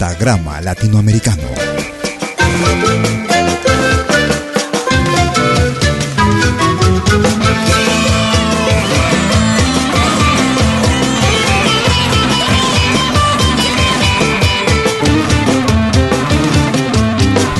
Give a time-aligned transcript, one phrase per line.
[0.00, 1.42] Pentagrama Latinoamericano.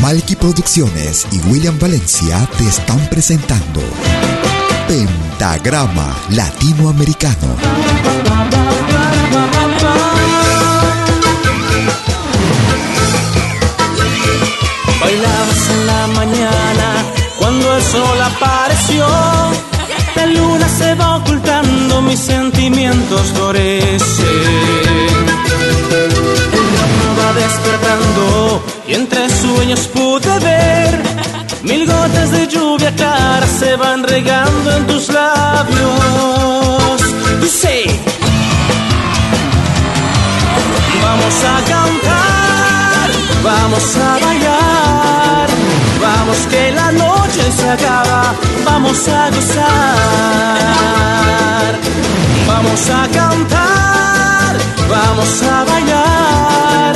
[0.00, 3.82] Malky Producciones y William Valencia te están presentando
[4.88, 8.59] Pentagrama Latinoamericano.
[17.92, 19.06] Sol apareció.
[20.16, 24.26] La luna se va ocultando, mis sentimientos florecen.
[25.92, 31.00] El ritmo va despertando y entre sueños pude ver
[31.62, 37.00] mil gotas de lluvia clara se van regando en tus labios.
[37.40, 37.84] Dice,
[41.02, 43.10] vamos a cantar,
[43.42, 44.29] vamos a bailar,
[46.30, 49.66] vamos que la noche se acaba, vamos a gozar,
[52.46, 54.56] vamos a cantar,
[54.88, 56.94] vamos a bailar,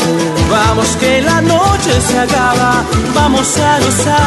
[0.49, 4.25] vamos que la noche se acaba, vamos a gozar.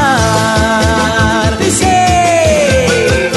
[1.57, 3.36] Dice.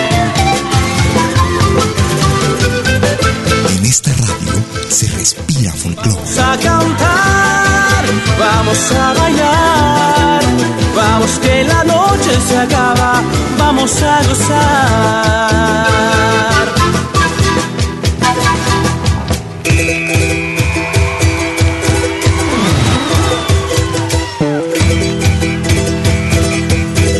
[5.63, 8.03] Vamos a cantar,
[8.39, 10.41] vamos a bailar,
[10.95, 13.21] vamos que la noche se acaba,
[13.59, 15.51] vamos a gozar.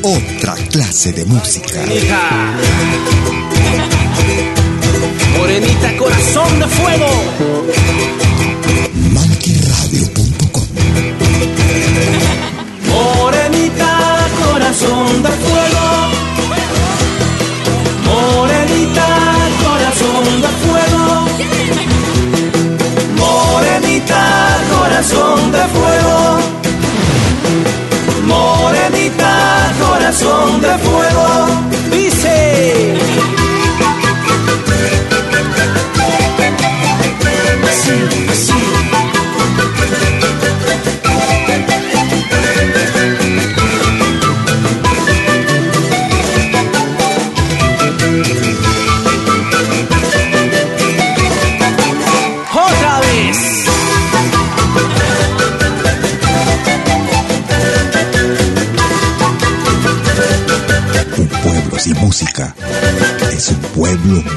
[0.02, 1.84] Otra clase de música.
[1.94, 2.56] Hija.
[5.38, 7.81] Morenita corazón de fuego.
[30.72, 31.91] De fuego.
[63.82, 64.31] Pueblo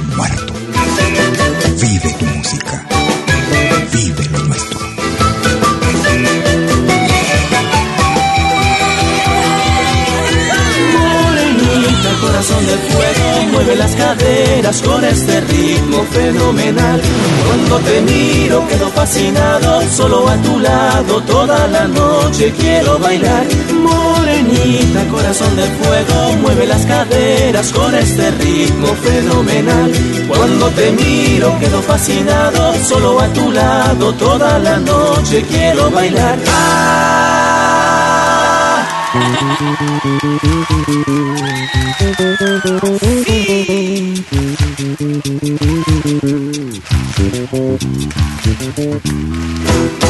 [13.75, 14.83] mueve las caderas.
[14.83, 17.01] con este ritmo fenomenal.
[17.47, 23.47] Cuando te miro quedo fascinado, solo a tu lado toda la noche quiero bailar.
[23.83, 29.91] Morenita, corazón de fuego, mueve las caderas con este ritmo fenomenal.
[30.29, 36.39] Cuando te miro quedo fascinado, solo a tu lado toda la noche quiero bailar.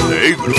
[0.08, 0.54] Negro.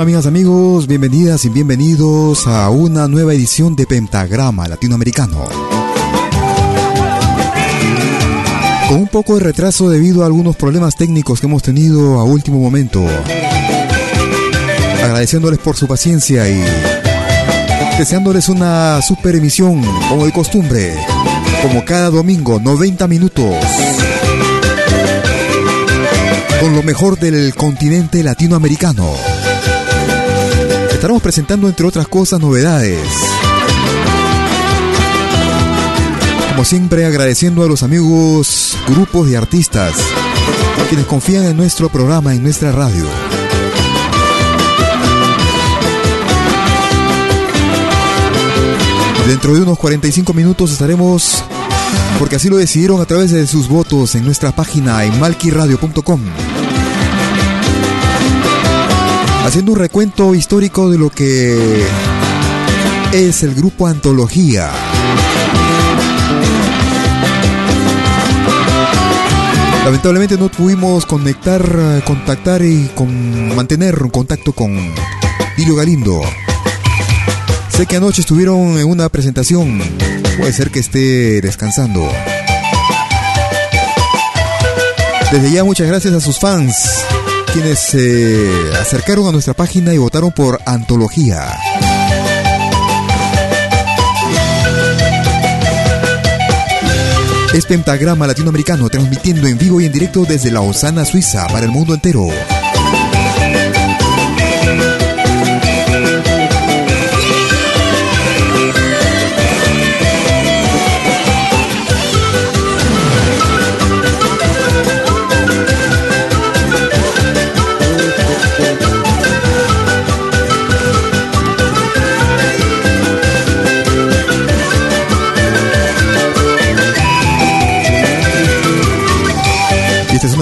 [0.00, 0.88] Amigas, amigos?
[0.88, 5.44] Bienvenidas y bienvenidos a una nueva edición de Pentagrama Latinoamericano.
[8.88, 12.58] Con un poco de retraso debido a algunos problemas técnicos que hemos tenido a último
[12.58, 13.06] momento.
[15.04, 16.60] Agradeciéndoles por su paciencia y
[17.96, 20.94] deseándoles una super emisión como de costumbre,
[21.62, 23.54] como cada domingo, 90 minutos.
[26.60, 29.14] Con lo mejor del continente latinoamericano
[30.98, 32.98] estaremos presentando, entre otras cosas, novedades.
[36.50, 39.94] Como siempre, agradeciendo a los amigos, grupos de artistas,
[40.88, 43.04] quienes confían en nuestro programa, en nuestra radio.
[49.28, 51.44] Dentro de unos 45 minutos estaremos,
[52.18, 56.20] porque así lo decidieron a través de sus votos en nuestra página en malquiradio.com
[59.48, 61.82] haciendo un recuento histórico de lo que
[63.12, 64.70] es el grupo Antología.
[69.86, 71.64] Lamentablemente no pudimos conectar,
[72.04, 74.76] contactar y con, mantener un contacto con
[75.56, 76.20] Dilio Galindo.
[77.70, 79.80] Sé que anoche estuvieron en una presentación.
[80.38, 82.08] Puede ser que esté descansando.
[85.32, 87.04] Desde ya muchas gracias a sus fans
[87.52, 88.48] quienes se
[88.80, 91.58] acercaron a nuestra página y votaron por Antología.
[97.52, 101.94] Es Pentagrama Latinoamericano transmitiendo en vivo y en directo desde Lausana, Suiza, para el mundo
[101.94, 102.28] entero.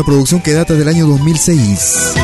[0.06, 2.14] Producción que data del año 2006.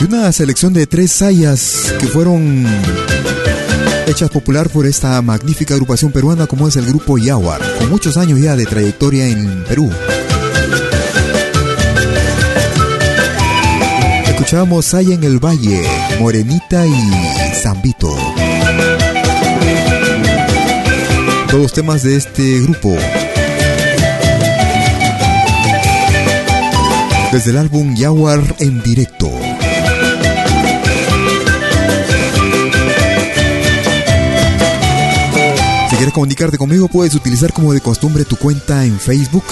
[0.00, 2.66] Y una selección de tres sayas que fueron
[4.08, 8.40] hechas popular por esta magnífica agrupación peruana como es el grupo Yaguar, con muchos años
[8.40, 9.88] ya de trayectoria en Perú.
[14.26, 15.80] Escuchábamos Saya en el Valle,
[16.18, 18.14] Morenita y Zambito.
[21.54, 22.96] Todos temas de este grupo.
[27.30, 29.30] Desde el álbum Jaguar en directo.
[35.90, 39.44] Si quieres comunicarte conmigo, puedes utilizar como de costumbre tu cuenta en Facebook.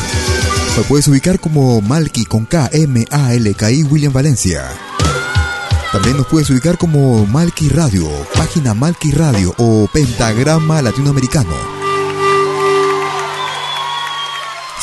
[0.76, 4.64] Me puedes ubicar como Malky con K, M, A, L, K, I, William Valencia.
[5.92, 11.81] También nos puedes ubicar como Malky Radio, página Malky Radio o Pentagrama Latinoamericano.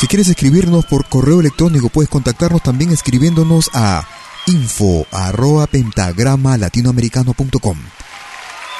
[0.00, 4.08] Si quieres escribirnos por correo electrónico, puedes contactarnos también escribiéndonos a
[4.46, 7.76] info arroba pentagrama latinoamericano.com.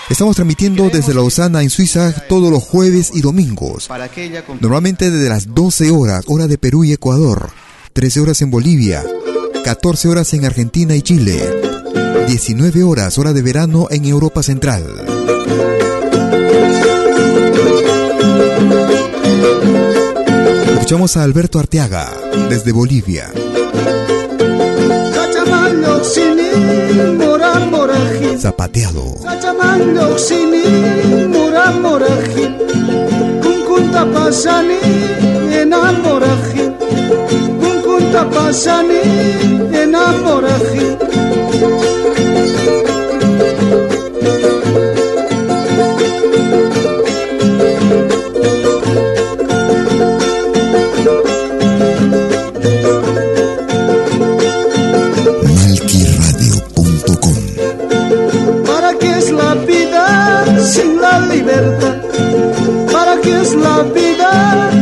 [0.09, 3.91] Estamos transmitiendo desde Lausana, en Suiza, todos los jueves y domingos.
[4.61, 7.51] Normalmente desde las 12 horas, hora de Perú y Ecuador,
[7.93, 9.05] 13 horas en Bolivia,
[9.63, 11.39] 14 horas en Argentina y Chile,
[12.29, 14.87] 19 horas, hora de verano en Europa Central.
[20.73, 22.11] Escuchamos a Alberto Arteaga,
[22.49, 23.31] desde Bolivia.
[28.39, 29.15] Zapateado.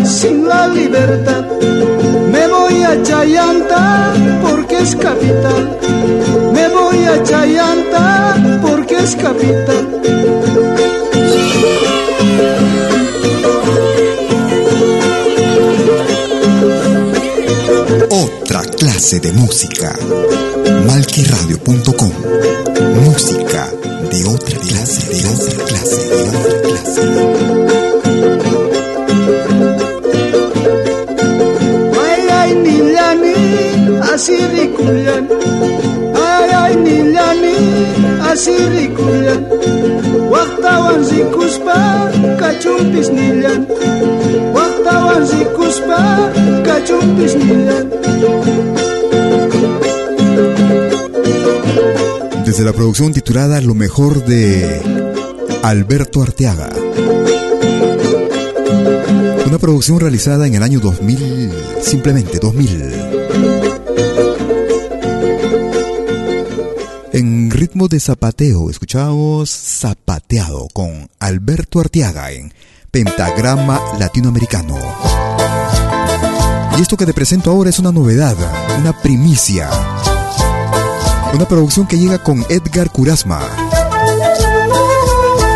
[0.05, 1.45] Sin la libertad?
[2.33, 4.12] Me voy a Chayanta
[4.43, 5.78] porque es capital.
[6.52, 9.85] Me voy a Chayanta porque es capital.
[18.11, 19.95] Otra clase de música.
[20.87, 22.12] Malquiradio.com.
[23.05, 23.69] Música
[24.11, 27.38] de otra clase, de otra clase, de otra clase.
[52.47, 54.80] Desde la producción titulada Lo mejor de
[55.62, 56.71] Alberto Arteaga.
[59.47, 61.52] Una producción realizada en el año 2000,
[61.83, 62.98] simplemente 2000.
[67.87, 72.53] De zapateo, escuchamos Zapateado con Alberto Arteaga en
[72.91, 74.77] Pentagrama Latinoamericano.
[76.77, 78.37] Y esto que te presento ahora es una novedad,
[78.81, 79.71] una primicia
[81.33, 83.41] una producción que llega con Edgar Curasma,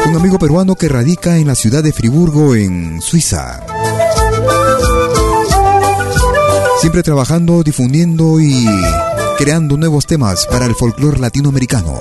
[0.07, 3.61] un amigo peruano que radica en la ciudad de Friburgo, en Suiza.
[6.81, 8.67] Siempre trabajando, difundiendo y
[9.42, 11.99] creando nuevos temas para el folclore latinoamericano.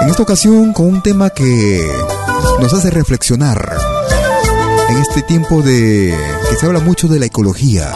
[0.00, 1.90] En esta ocasión con un tema que
[2.60, 3.78] nos hace reflexionar
[4.90, 6.16] en este tiempo de
[6.48, 7.92] que se habla mucho de la ecología.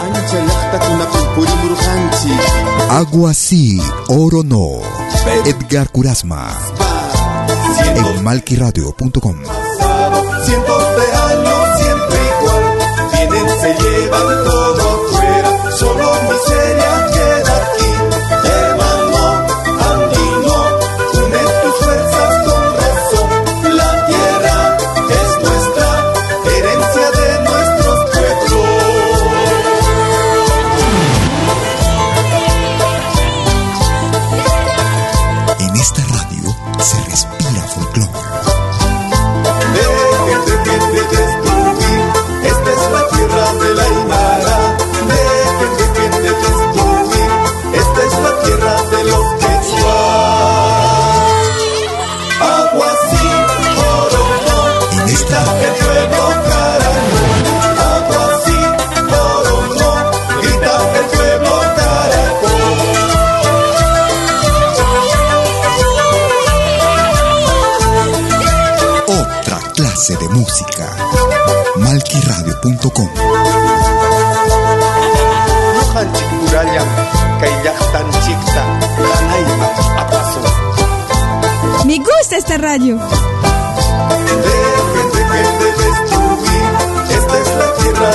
[2.91, 4.81] Agua sí, oro no.
[5.45, 6.59] Edgar Curasma.
[7.95, 9.37] En malquiradio.com.
[10.45, 12.65] Cientos de años siempre igual.
[13.13, 14.66] Vienen, se llevan todo
[16.67, 17.06] miseria
[70.15, 70.97] de música.
[71.77, 73.11] Malquiradio.com.
[81.85, 83.01] Me gusta esta radio.
[87.11, 88.11] Esta es la tierra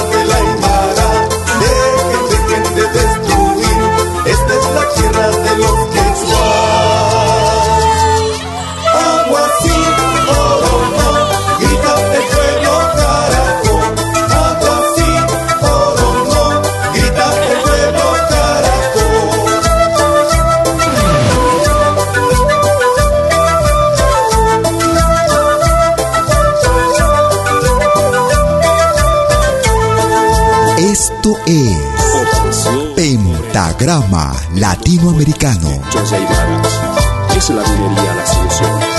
[33.82, 35.82] Pentagrama Latinoamericano.
[37.36, 38.91] ¿Es la minería la solución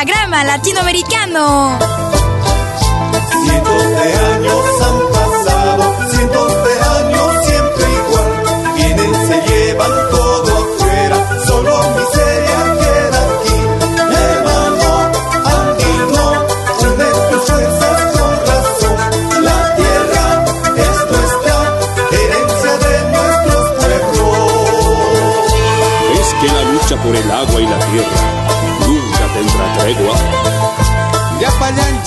[0.00, 1.78] pentagrama latinoamericano.
[3.44, 8.30] Cientos de años han pasado, cientos de años siempre igual.
[8.76, 13.58] Vienen, se llevan todo afuera, solo miseria queda aquí.
[14.24, 14.88] Hermano,
[15.54, 16.24] andino,
[16.88, 18.96] une tus fuerzas con razón.
[19.44, 20.26] La tierra
[20.76, 21.56] es nuestra,
[22.10, 24.40] herencia de nuestros pueblos.
[26.20, 28.19] Es que la lucha por el agua y la tierra
[29.90, 31.99] Đấy đúng không?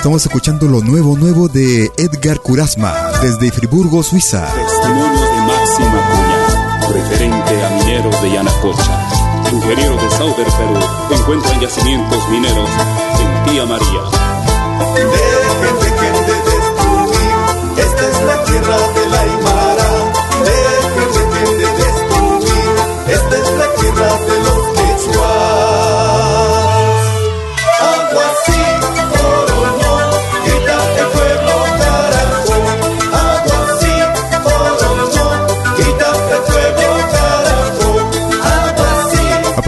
[0.00, 4.46] Estamos escuchando lo nuevo, nuevo de Edgar Curasma, desde Friburgo, Suiza.
[4.46, 9.08] Testimonios de Máxima Cuña, referente a mineros de Yanacocha.
[9.52, 12.70] Ingeniero de Sauber, Perú, encuentran yacimientos mineros
[13.20, 14.19] en Tía María.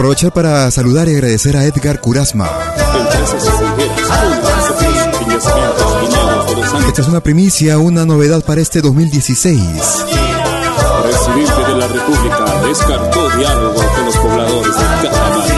[0.03, 2.51] Aprovechar para saludar y agradecer a Edgar Curasma.
[6.89, 9.61] Esta es una primicia, una novedad para este 2016.
[11.03, 15.53] Presidente de la República descartó diálogo con los pobladores de Cajamarca.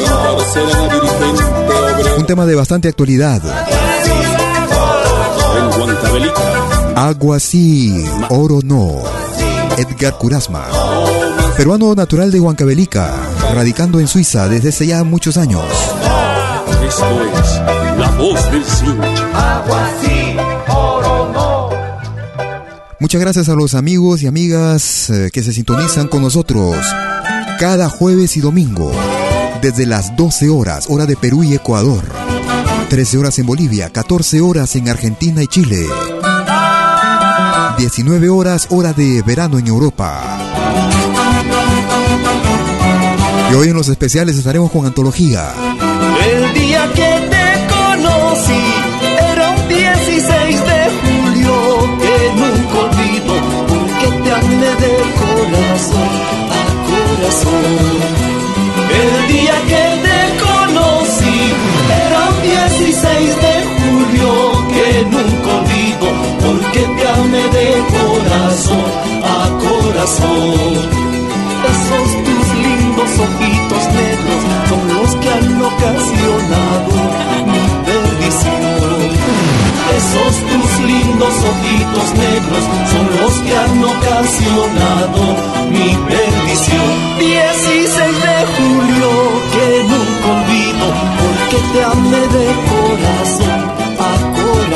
[0.00, 3.42] Encarcelan a dirigente obrero Un tema de bastante actualidad.
[6.96, 9.02] Agua sí, oro no.
[9.76, 10.64] Edgar Curasma.
[11.58, 13.16] Peruano natural de Huancavelica,
[13.52, 15.64] radicando en Suiza desde hace ya muchos años.
[23.00, 26.76] Muchas gracias a los amigos y amigas eh, que se sintonizan con nosotros
[27.58, 28.92] cada jueves y domingo
[29.60, 32.04] desde las 12 horas, hora de Perú y Ecuador,
[32.88, 35.88] 13 horas en Bolivia, 14 horas en Argentina y Chile,
[37.78, 40.47] 19 horas, hora de verano en Europa.
[43.50, 45.52] Y hoy en los especiales estaremos con antología.
[46.22, 48.64] El día que te conocí
[49.32, 51.54] era un 16 de julio
[51.98, 53.34] que nunca olvido
[53.68, 56.10] porque te amé de corazón
[56.50, 58.18] a corazón.
[59.00, 61.38] El día que te conocí
[62.06, 64.30] era un 16 de julio
[64.68, 66.06] que nunca olvido
[66.44, 68.88] porque te amé de corazón
[69.24, 71.08] a corazón.
[71.68, 76.94] Esos tus lindos ojitos negros son los que han ocasionado
[77.46, 78.58] mi perdición.
[79.98, 85.22] Esos tus lindos ojitos negros son los que han ocasionado
[85.70, 86.88] mi perdición.
[87.18, 89.10] 16 de julio
[89.52, 90.86] que nunca olvido
[91.20, 93.47] porque te amé de corazón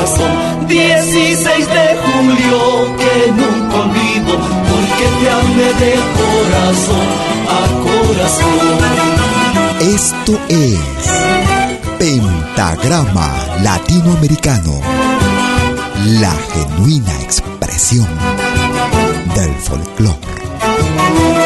[0.03, 0.67] corazón.
[0.67, 4.37] 16 de julio que nunca olvido
[4.69, 7.07] porque te amé de corazón
[7.49, 8.57] a corazón.
[9.79, 10.79] Esto es
[11.99, 14.79] Pentagrama Latinoamericano,
[16.05, 18.07] la genuina expresión
[19.35, 21.42] del folclore.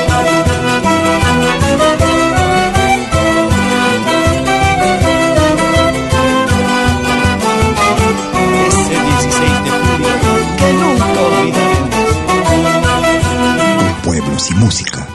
[14.38, 15.08] Sin música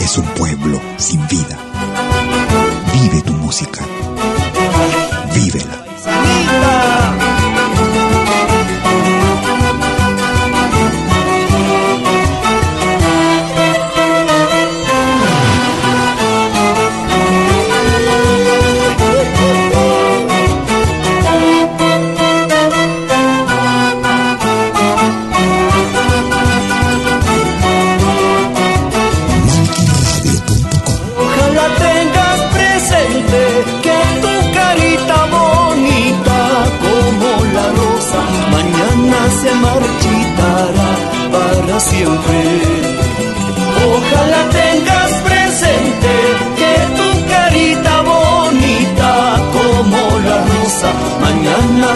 [0.00, 1.58] es un pueblo sin vida.
[2.92, 3.84] Vive tu música.
[5.34, 6.79] Vívela.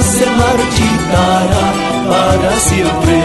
[0.05, 1.67] Se marchitará
[2.09, 3.21] para siempre.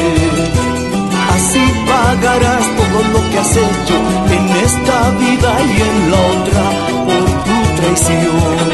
[1.33, 3.95] Así pagarás todo lo que has hecho
[4.35, 6.63] en esta vida y en la otra
[7.07, 8.67] por tu traición.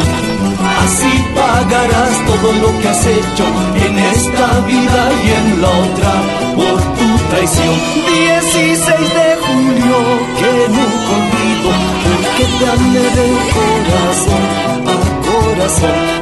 [0.83, 3.45] Así pagarás todo lo que has hecho
[3.85, 6.11] en esta vida y en la otra
[6.55, 7.75] por tu traición.
[8.05, 9.97] 16 de julio
[10.39, 11.71] que nunca olvido,
[12.03, 14.43] porque te amé de corazón
[14.91, 14.95] a
[15.27, 16.15] corazón.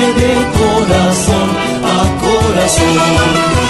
[0.00, 1.48] De corazón
[1.84, 3.60] a corazón.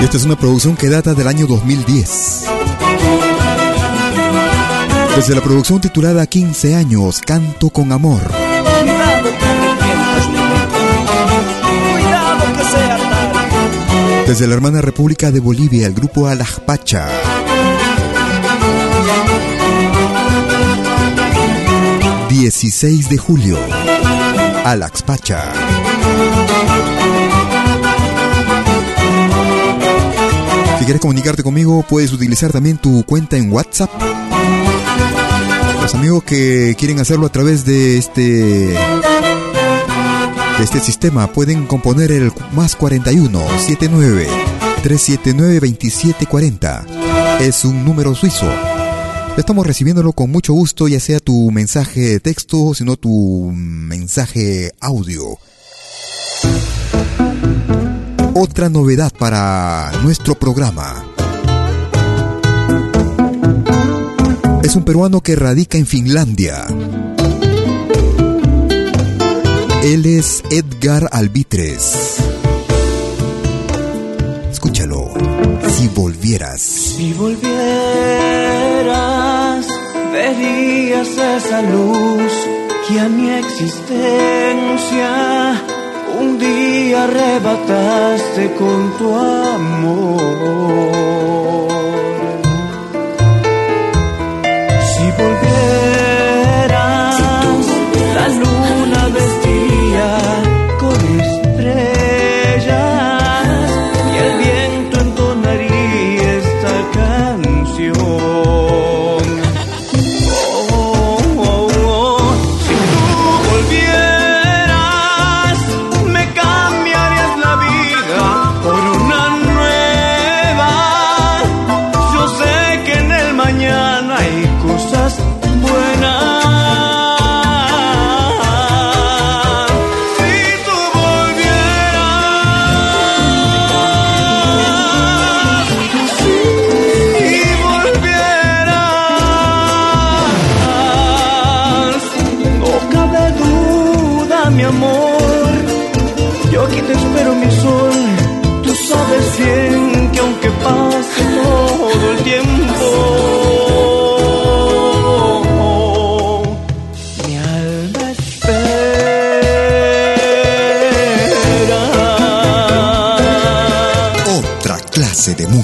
[0.00, 2.44] Y esta es una producción que data del año 2010.
[5.16, 8.20] Desde la producción titulada 15 años, Canto con Amor.
[14.28, 17.27] Desde la hermana República de Bolivia, el grupo Alajpacha.
[22.38, 23.58] ...16 de julio...
[24.64, 25.52] ...Alaxpacha...
[30.84, 33.90] quieres comunicarte conmigo, puedes utilizar también tu cuenta en WhatsApp.
[35.82, 42.32] Los amigos que quieren hacerlo a través de este de este sistema pueden componer el
[42.52, 44.28] más 41 79
[44.82, 46.86] 379 2740.
[47.40, 48.48] Es un número suizo.
[49.38, 55.38] Estamos recibiéndolo con mucho gusto, ya sea tu mensaje de texto, sino tu mensaje audio
[58.40, 61.04] otra novedad para nuestro programa.
[64.62, 66.66] Es un peruano que radica en Finlandia.
[69.82, 72.18] Él es Edgar Albitres.
[74.52, 75.10] Escúchalo.
[75.76, 76.60] Si volvieras.
[76.60, 78.57] Si volvieras,
[80.28, 82.32] verías esa luz
[82.86, 85.10] que a mi existencia
[86.20, 90.18] un día arrebataste con tu amor.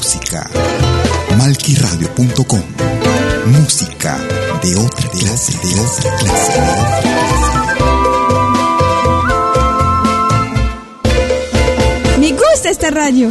[0.05, 0.45] Música.
[1.39, 2.63] Malquiradio.com.
[3.47, 4.19] Música
[4.63, 7.09] de otra clase, de otra clase, de otra clase.
[12.21, 13.31] Me gusta esta radio.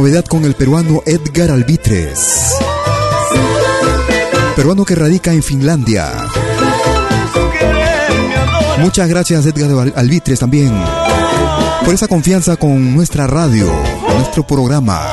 [0.00, 2.54] Novedad con el peruano Edgar Albitres.
[4.56, 6.10] peruano que radica en Finlandia.
[8.78, 10.72] Muchas gracias Edgar Albitres también
[11.84, 13.70] por esa confianza con nuestra radio,
[14.16, 15.06] nuestro programa,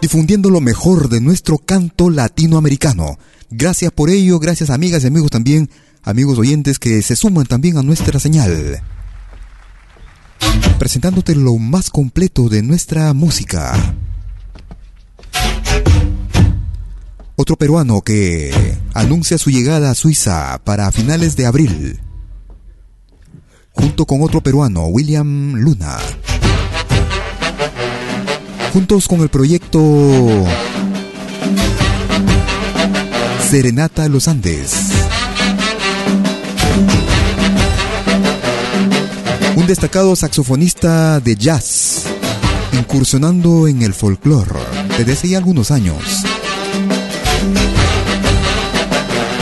[0.00, 3.18] difundiendo lo mejor de nuestro canto latinoamericano.
[3.50, 5.68] Gracias por ello, gracias amigas y amigos también,
[6.04, 8.84] amigos oyentes que se suman también a nuestra señal.
[10.78, 13.94] Presentándote lo más completo de nuestra música.
[17.36, 22.00] Otro peruano que anuncia su llegada a Suiza para finales de abril.
[23.72, 25.98] Junto con otro peruano, William Luna.
[28.72, 29.80] Juntos con el proyecto
[33.50, 35.01] Serenata Los Andes.
[39.54, 42.04] Un destacado saxofonista de jazz,
[42.72, 44.58] incursionando en el folclore
[44.96, 46.02] desde hace ya algunos años.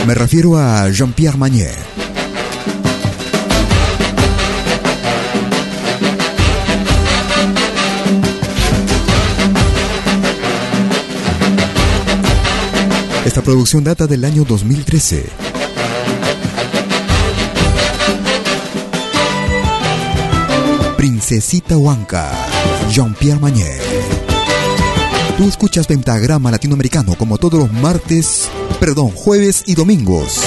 [0.06, 1.76] Me refiero a Jean-Pierre Magnet.
[13.24, 15.49] Esta producción data del año 2013.
[21.00, 22.30] Princesita Huanca,
[22.90, 23.80] Jean-Pierre Magnet.
[25.38, 30.42] Tú escuchas Pentagrama Latinoamericano como todos los martes, perdón, jueves y domingos.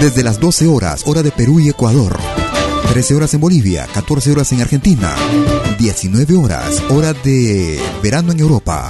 [0.00, 2.18] Desde las 12 horas, hora de Perú y Ecuador.
[2.94, 5.14] 13 horas en Bolivia, 14 horas en Argentina,
[5.78, 8.88] 19 horas, hora de verano en Europa.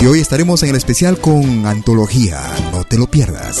[0.00, 2.40] Y hoy estaremos en el especial con Antología,
[2.72, 3.60] no te lo pierdas.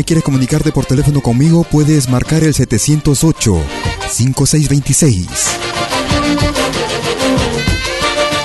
[0.00, 5.26] Y quieres comunicarte por teléfono conmigo, puedes marcar el 708-5626.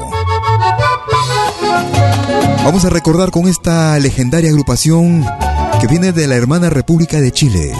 [2.65, 5.25] Vamos a recordar con esta legendaria agrupación
[5.79, 7.71] que viene de la hermana República de Chile.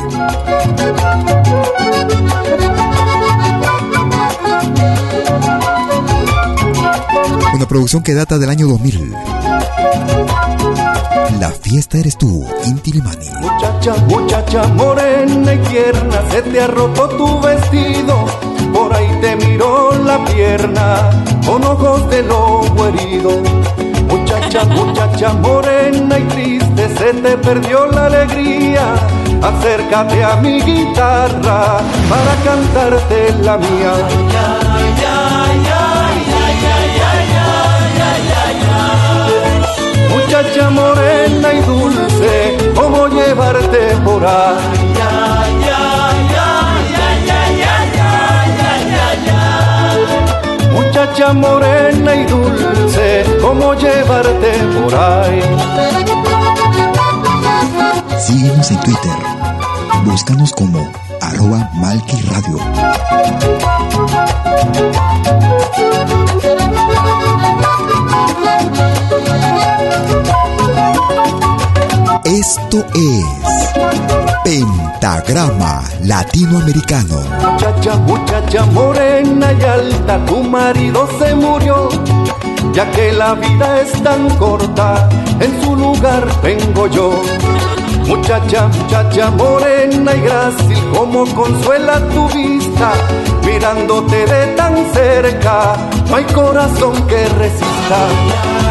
[7.53, 9.13] Una producción que data del año 2000.
[11.41, 13.27] La fiesta eres tú, Inti Limani.
[13.39, 18.27] Muchacha, muchacha morena y tierna, se te ha roto tu vestido.
[18.71, 21.10] Por ahí te miró la pierna,
[21.43, 23.32] con ojos de lobo herido.
[24.08, 28.93] Muchacha, muchacha morena y triste, se te perdió la alegría.
[29.41, 35.40] Acércate a mi guitarra para cantarte la mía.
[40.31, 44.55] Muchacha morena y dulce, ¿cómo llevarte por ahí?
[50.71, 55.41] Muchacha morena y dulce, ¿cómo llevarte por ahí?
[58.17, 59.17] Síguenos en Twitter.
[60.05, 60.89] Búscanos como
[61.19, 62.57] arroba Malky Radio.
[72.24, 73.26] Esto es
[74.43, 77.19] Pentagrama Latinoamericano.
[77.41, 81.89] Muchacha, muchacha morena y alta, tu marido se murió.
[82.74, 87.12] Ya que la vida es tan corta, en su lugar vengo yo.
[88.08, 92.93] Muchacha, muchacha morena y grácil, como consuela tu vista.
[93.45, 95.76] Mirándote de tan cerca,
[96.10, 98.70] no hay corazón que resista.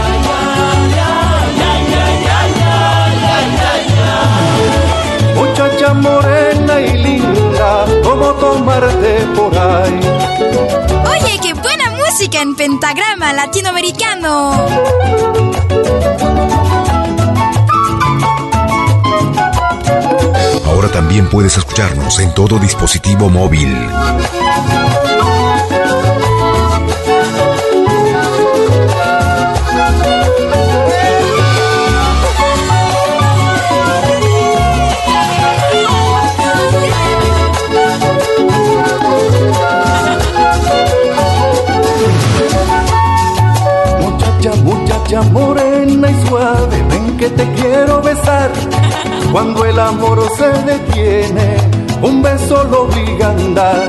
[6.00, 10.00] Morena y linda, ¿cómo tomarte por ahí?
[11.10, 14.52] Oye, qué buena música en pentagrama latinoamericano.
[20.66, 23.76] Ahora también puedes escucharnos en todo dispositivo móvil.
[47.36, 48.50] Te quiero besar.
[49.32, 51.56] Cuando el amor se detiene,
[52.02, 53.86] un beso lo obliga a andar.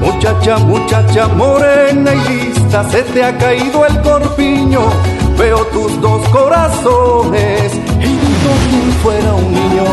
[0.00, 4.80] Muchacha, muchacha morena y lista, se te ha caído el corpiño.
[5.38, 9.84] Veo tus dos corazones y digo quien fuera un niño.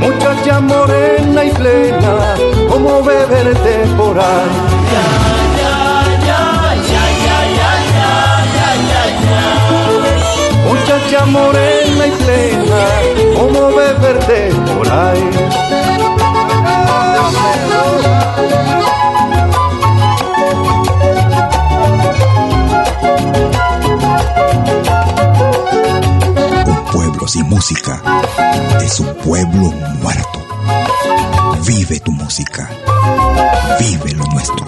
[0.00, 2.34] Muchacha morena y plena,
[2.68, 5.41] como beberte por ahí.
[11.26, 15.30] Morena y plena, como beberte por ahí.
[26.66, 28.02] Un pueblo sin música
[28.82, 29.70] es un pueblo
[30.02, 30.38] muerto.
[31.66, 32.68] Vive tu música.
[33.78, 34.66] Vive lo nuestro.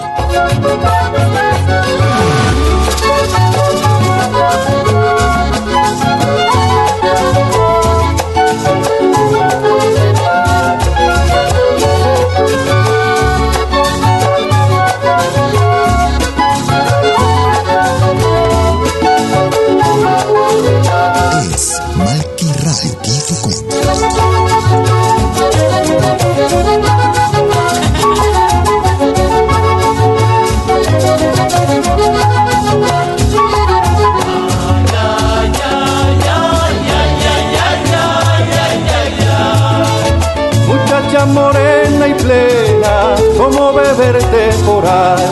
[43.37, 45.23] Como beberte por ahí.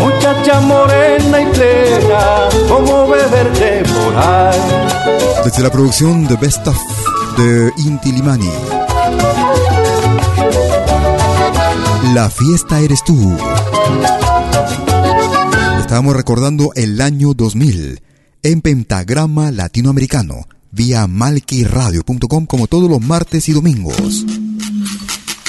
[0.00, 4.60] Muchacha morena y plena, como beberte por ahí.
[5.44, 6.76] Desde la producción de Best of
[7.36, 8.50] de Inti Limani.
[12.14, 13.36] La fiesta eres tú.
[15.80, 18.00] Estábamos recordando el año 2000
[18.42, 24.24] en Pentagrama Latinoamericano vía malquiradio.com como todos los martes y domingos.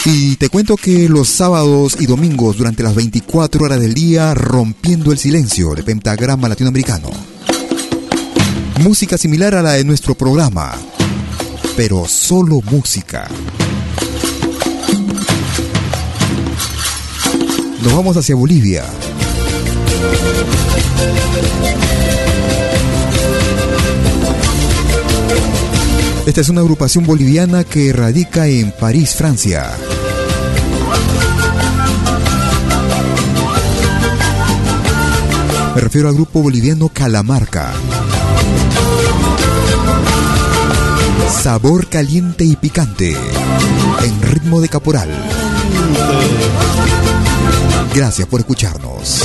[0.05, 5.11] Y te cuento que los sábados y domingos durante las 24 horas del día rompiendo
[5.11, 7.09] el silencio de Pentagrama Latinoamericano.
[8.81, 10.73] Música similar a la de nuestro programa,
[11.75, 13.27] pero solo música.
[17.81, 18.83] Nos vamos hacia Bolivia.
[26.25, 29.71] Esta es una agrupación boliviana que radica en París, Francia.
[35.75, 37.71] Me refiero al grupo boliviano Calamarca.
[41.43, 43.15] Sabor caliente y picante.
[44.03, 45.09] En ritmo de caporal.
[47.93, 49.21] Gracias por escucharnos.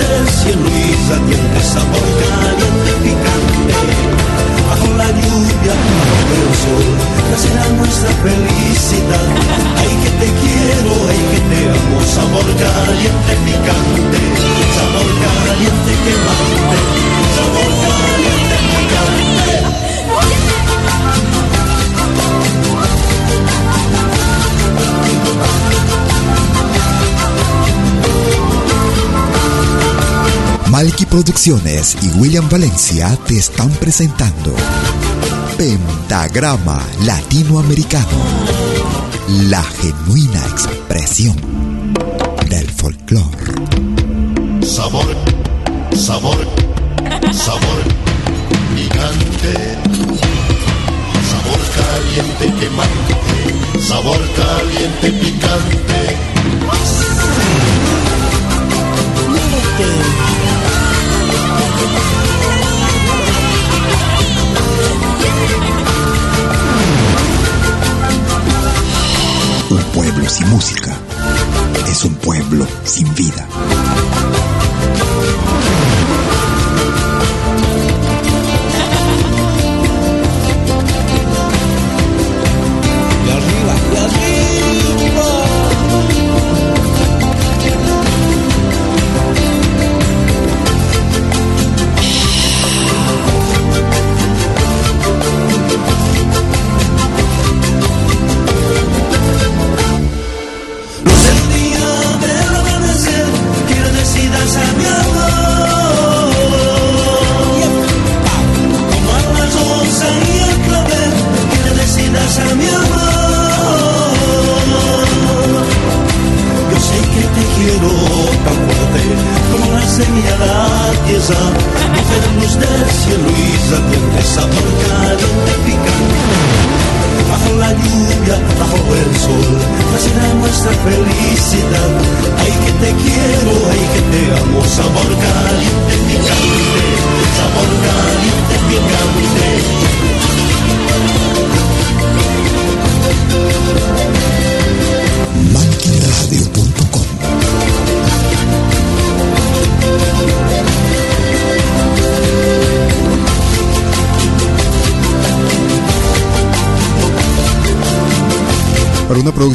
[0.00, 3.74] Mujer luz del cielo y saliente sabor caliente picante.
[4.68, 5.74] Bajo la lluvia,
[6.08, 6.86] bajo el sol,
[7.30, 9.28] nacerá nuestra felicidad.
[9.78, 13.89] Ay que te quiero, ay que te amo, sabor caliente picante,
[30.80, 34.54] Malky Producciones y William Valencia te están presentando
[35.58, 38.06] Pentagrama Latinoamericano,
[39.50, 41.36] la genuina expresión
[42.48, 43.52] del folclore.
[44.66, 45.04] Sabor,
[45.94, 46.46] sabor,
[47.30, 47.82] sabor
[48.74, 49.52] picante,
[51.28, 55.80] sabor caliente quemante, sabor caliente picante.
[69.70, 70.96] Un pueblo sin música
[71.88, 73.46] es un pueblo sin vida.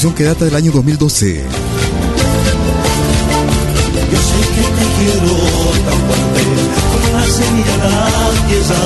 [0.05, 1.33] Producción que data del año 2012.
[1.33, 1.49] Yo
[4.21, 5.33] sé que te quiero
[5.81, 6.41] tan fuerte
[6.91, 7.89] como la semilla la
[8.45, 8.81] tierra,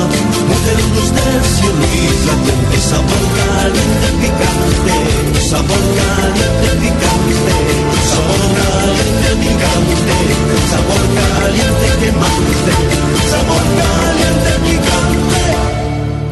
[0.47, 4.95] mujer del cielo y radiante, sabor caliente picante,
[5.43, 7.51] sabor caliente picante,
[8.07, 12.71] sabor caliente picante, sabor caliente quemante,
[13.27, 14.28] sabor caliente.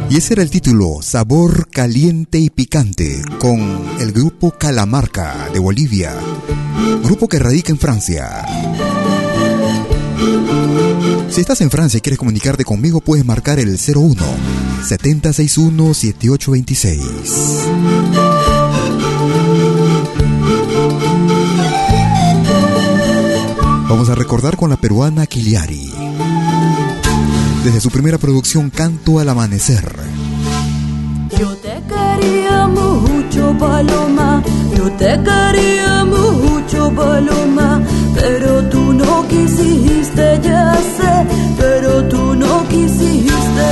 [0.09, 3.59] Y ese era el título, Sabor Caliente y Picante, con
[3.99, 6.15] el grupo Calamarca de Bolivia,
[7.03, 8.45] grupo que radica en Francia.
[11.29, 14.15] Si estás en Francia y quieres comunicarte conmigo, puedes marcar el 01
[14.85, 17.01] 761 7826.
[23.89, 25.86] Vamos a recordar con la peruana Kiliari.
[27.68, 29.93] Desde su primera producción Canto al Amanecer.
[31.38, 34.41] Yo te quería mucho Paloma.
[34.74, 37.82] Yo te quería mucho, Paloma,
[38.15, 41.28] pero tú no quisiste, ya sé,
[41.59, 43.70] pero tú no quisiste.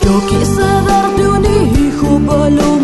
[0.00, 2.83] Yo quise darte un hijo, Paloma,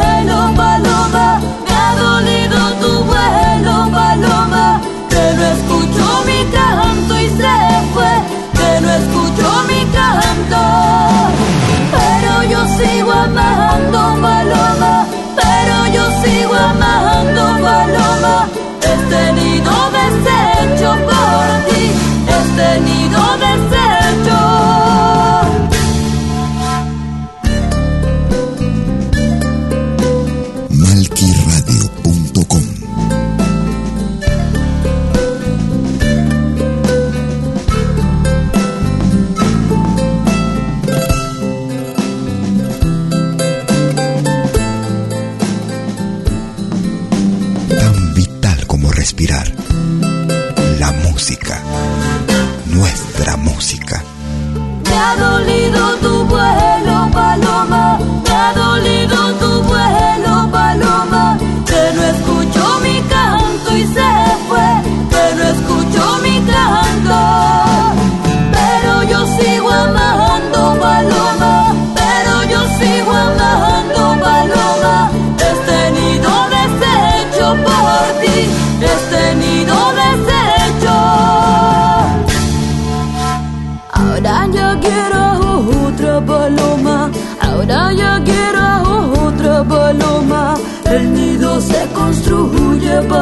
[53.61, 54.10] música.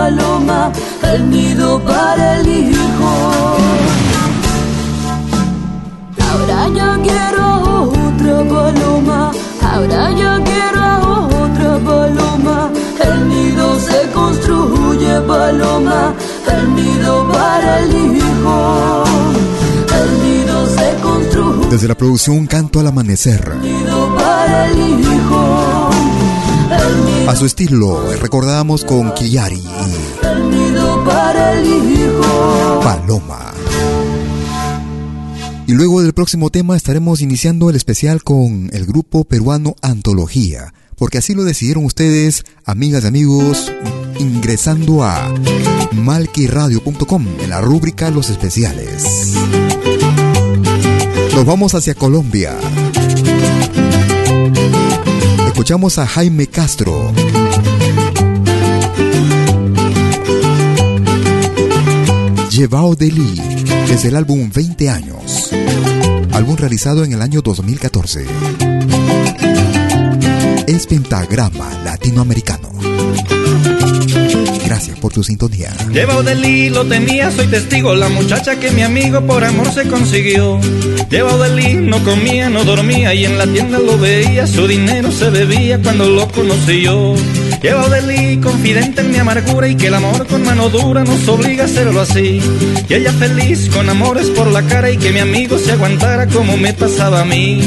[0.09, 0.71] Paloma,
[1.03, 3.11] el nido para el hijo.
[6.29, 7.43] Ahora yo quiero
[7.83, 9.31] otra paloma,
[9.61, 10.83] ahora yo quiero
[11.43, 12.71] otra paloma.
[13.07, 16.13] El nido se construye paloma,
[16.53, 19.03] el nido para el hijo.
[19.99, 21.69] El nido se construye.
[21.69, 23.51] Desde la producción Canto al Amanecer.
[23.53, 25.78] El nido para el hijo.
[27.27, 29.61] A su estilo, recordamos con Kiyari
[32.83, 33.53] Paloma.
[35.67, 41.19] Y luego del próximo tema estaremos iniciando el especial con el grupo peruano Antología, porque
[41.19, 43.71] así lo decidieron ustedes, amigas y amigos,
[44.17, 45.31] ingresando a
[45.93, 49.35] malquiradio.com en la rúbrica Los Especiales.
[51.35, 52.57] Nos vamos hacia Colombia.
[55.59, 57.11] Escuchamos a Jaime Castro.
[62.49, 63.41] Llevao de Lee,
[63.89, 65.51] desde el álbum 20 años,
[66.31, 68.25] álbum realizado en el año 2014.
[70.65, 72.69] Es pentagrama latinoamericano.
[74.69, 75.73] Gracias por tu sintonía.
[75.91, 79.87] Llevao de Lee lo tenía, soy testigo, la muchacha que mi amigo por amor se
[79.87, 80.59] consiguió.
[81.09, 85.11] Llevado de Lee no comía, no dormía y en la tienda lo veía, su dinero
[85.11, 87.15] se bebía cuando lo conocí yo.
[87.63, 91.27] Llevado de Lee, confidente en mi amargura y que el amor con mano dura nos
[91.27, 92.39] obliga a hacerlo así.
[92.87, 96.57] Y ella feliz con amores por la cara y que mi amigo se aguantara como
[96.57, 97.59] me pasaba a mí.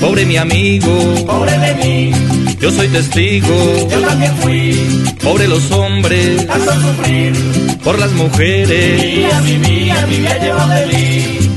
[0.00, 2.37] Pobre mi amigo, pobre de mí.
[2.60, 5.14] Yo soy testigo, yo también fui.
[5.22, 7.78] Pobre los hombres, hasta sufrir.
[7.84, 11.50] Por las mujeres, vivía, vivía, vivía llevado de Lee.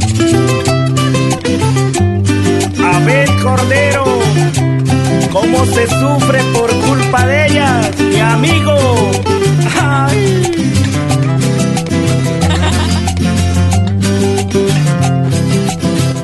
[2.94, 4.06] Abel Cordero,
[5.32, 9.12] cómo se sufre por culpa de ellas, mi amigo.
[9.82, 10.44] Ay.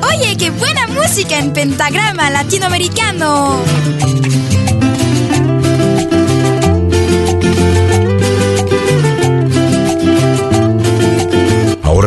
[0.08, 3.60] Oye, qué buena música en pentagrama latinoamericano.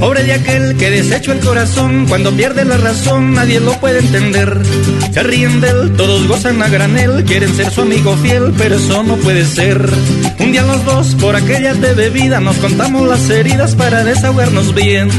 [0.00, 4.62] Pobre de aquel que desecho el corazón, cuando pierde la razón nadie lo puede entender.
[5.12, 9.02] Se ríen de él, todos gozan a granel, quieren ser su amigo fiel, pero eso
[9.02, 9.78] no puede ser.
[10.38, 15.10] Un día los dos, por aquella de bebida, nos contamos las heridas para desahogarnos bien.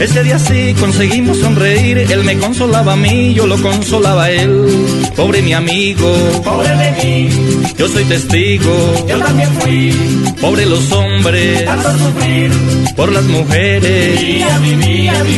[0.00, 4.66] Ese día sí conseguimos sonreír, él me consolaba a mí, yo lo consolaba a él.
[5.14, 6.12] Pobre mi amigo,
[6.42, 7.28] pobre de mí,
[7.78, 9.94] yo soy testigo, yo también fui.
[10.40, 12.50] Pobre los hombres, tanto sufrir
[12.96, 15.33] por las mujeres vivía, vivía yo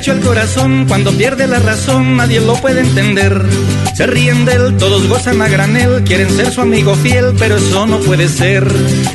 [0.00, 3.44] desecho el corazón, cuando pierde la razón nadie lo puede entender.
[3.94, 7.86] Se ríen de él, todos gozan a granel, quieren ser su amigo fiel, pero eso
[7.86, 8.66] no puede ser.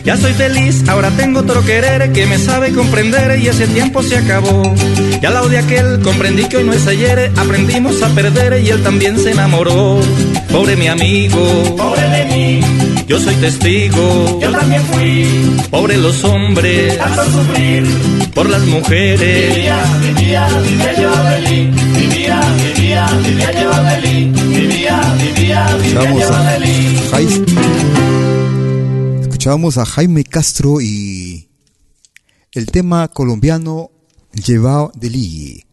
[0.03, 4.17] Ya soy feliz, ahora tengo otro querer que me sabe comprender y ese tiempo se
[4.17, 4.75] acabó.
[5.21, 8.83] Ya lado de aquel comprendí que hoy no es ayer, aprendimos a perder y él
[8.83, 9.99] también se enamoró.
[10.51, 12.59] Pobre mi amigo, pobre de mí,
[13.07, 15.25] yo soy testigo, yo también fui.
[15.71, 17.87] Pobre los hombres, tanto sufrir
[18.35, 19.55] por las mujeres.
[19.55, 21.73] Vivía, vivía, vivía yo feliz.
[21.95, 24.33] Vivía, vivía, vivía yo feliz.
[24.47, 26.33] Vivía, vivía, vivía yo
[27.11, 27.41] feliz.
[29.21, 31.49] Escuchábamos a Jaime Castro y
[32.51, 33.91] el tema colombiano
[34.33, 35.63] Llevado de Ligi.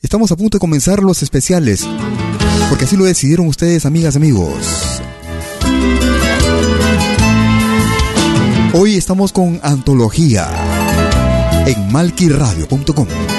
[0.00, 1.86] Estamos a punto de comenzar los especiales,
[2.68, 5.00] porque así lo decidieron ustedes, amigas, amigos.
[8.74, 10.63] Hoy estamos con Antología
[11.66, 13.33] en malquiradio.com.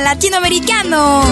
[0.00, 1.22] latinoamericano.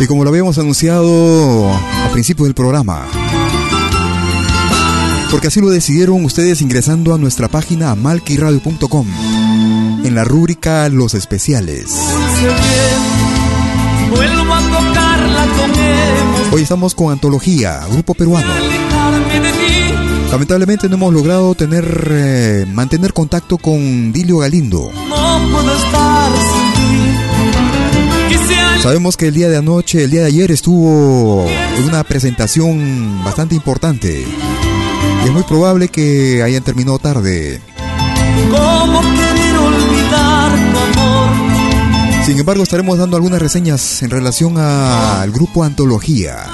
[0.00, 3.06] Y como lo habíamos anunciado al principio del programa,
[5.30, 9.06] porque así lo decidieron ustedes ingresando a nuestra página malquiradio.com
[10.04, 11.86] en la rúbrica Los Especiales.
[14.14, 16.52] Dulce bien, vuelvo a tocarla con emoción.
[16.52, 18.46] Hoy estamos con Antología, grupo peruano.
[20.30, 24.90] Lamentablemente no hemos logrado tener eh, mantener contacto con Dilio Galindo.
[25.08, 28.34] no puedo estar sin ti.
[28.36, 31.46] Quise al- Sabemos que el día de anoche, el día de ayer estuvo
[31.78, 34.24] en una presentación bastante importante.
[35.22, 37.60] Y es muy probable que hayan terminado tarde.
[38.50, 39.00] ¿Cómo
[42.24, 46.46] Sin embargo, estaremos dando algunas reseñas en relación al grupo Antología.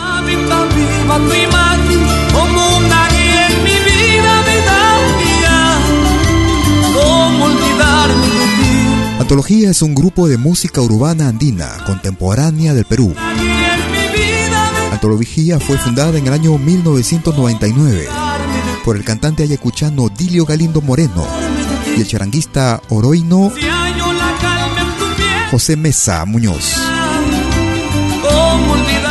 [9.20, 13.14] Antología es un grupo de música urbana andina contemporánea del Perú.
[14.90, 18.08] Antología fue fundada en el año 1999
[18.84, 21.24] por el cantante ayacuchano Dilio Galindo Moreno
[21.96, 23.52] y el charanguista oroino
[25.50, 26.76] José Mesa Muñoz.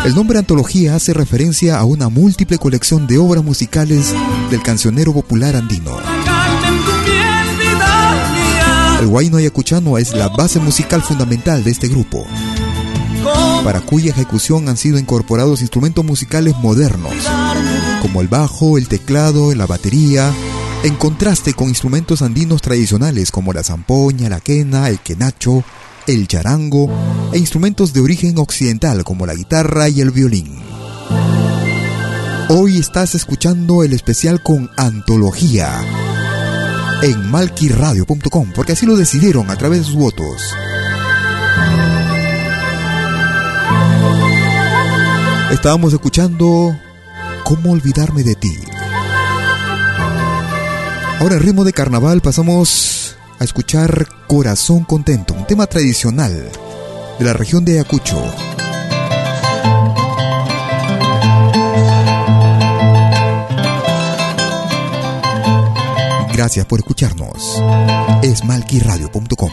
[0.06, 4.14] El nombre antología hace referencia a una múltiple colección de obras musicales
[4.50, 5.98] del cancionero popular andino.
[9.02, 12.26] El guayno ayacuchano es la base musical fundamental de este grupo,
[13.66, 17.14] para cuya ejecución han sido incorporados instrumentos musicales modernos,
[18.02, 20.32] como el bajo, el teclado, la batería,
[20.84, 25.66] en contraste con instrumentos andinos tradicionales como la zampoña, la quena, el quenacho,
[26.10, 26.90] el charango
[27.32, 30.58] e instrumentos de origen occidental como la guitarra y el violín.
[32.50, 35.70] Hoy estás escuchando el especial con Antología
[37.04, 40.42] en malquiradio.com, porque así lo decidieron a través de sus votos.
[45.52, 46.76] Estábamos escuchando
[47.44, 48.58] ¿Cómo olvidarme de ti?
[51.20, 52.99] Ahora en ritmo de carnaval pasamos
[53.40, 56.52] a escuchar Corazón Contento, un tema tradicional
[57.18, 58.22] de la región de Ayacucho.
[66.34, 67.62] Gracias por escucharnos.
[68.22, 69.52] Es malquiradio.com.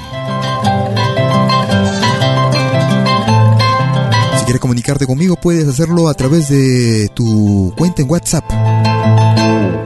[4.39, 8.45] Si quieres comunicarte conmigo, puedes hacerlo a través de tu cuenta en WhatsApp.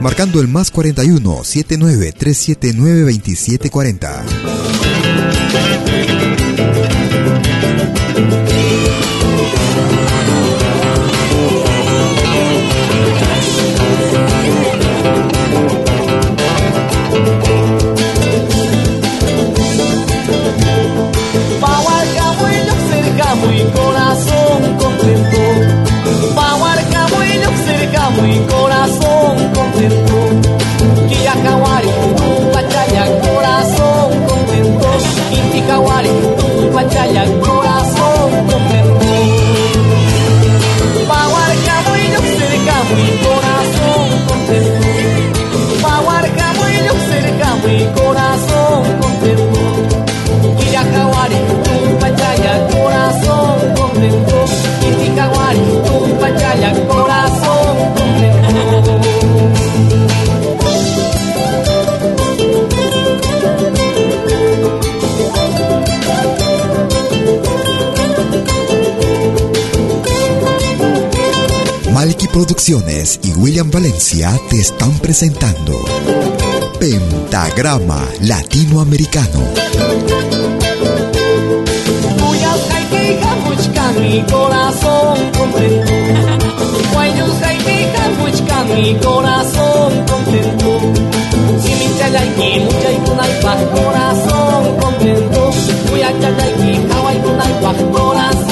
[0.01, 4.25] Marcando el más 41 79 379 2740.
[72.61, 75.83] Producciones y William Valencia te están presentando
[76.79, 79.39] Pentagrama Latinoamericano.
[83.99, 85.91] Mi corazón contento.
[88.75, 90.79] Mi corazón contento.
[91.63, 95.51] Si mi chayayki muchay kunaypa corazón contento.
[95.89, 98.50] Voy a chayayki kawai kunaypa corazón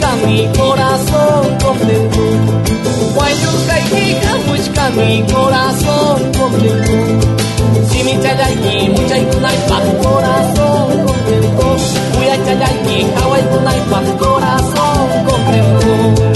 [0.00, 2.20] muchka mi corazón contento.
[3.14, 6.92] Guayus jaitija muchka mi corazón contento.
[7.90, 11.76] Si mi chayayki muchay kunaypa corazón contento
[12.14, 16.29] Voy a chayayki hawai kunaypa corazón contento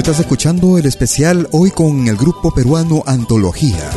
[0.00, 3.90] Estás escuchando el especial hoy con el grupo peruano Antología.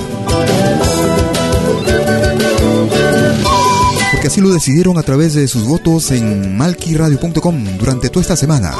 [4.12, 8.74] Porque así lo decidieron a través de sus votos en malquiradio.com durante toda esta semana.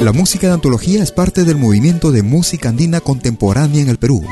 [0.00, 4.24] La música de antología es parte del movimiento de música andina contemporánea en el Perú,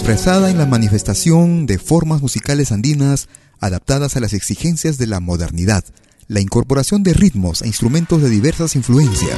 [0.00, 3.28] expresada en la manifestación de formas musicales andinas
[3.60, 5.84] adaptadas a las exigencias de la modernidad,
[6.26, 9.36] la incorporación de ritmos e instrumentos de diversas influencias,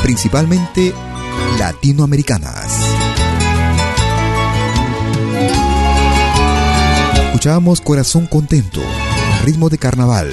[0.00, 0.94] principalmente
[1.58, 2.78] latinoamericanas.
[7.26, 8.80] Escuchábamos Corazón Contento,
[9.44, 10.32] ritmo de carnaval.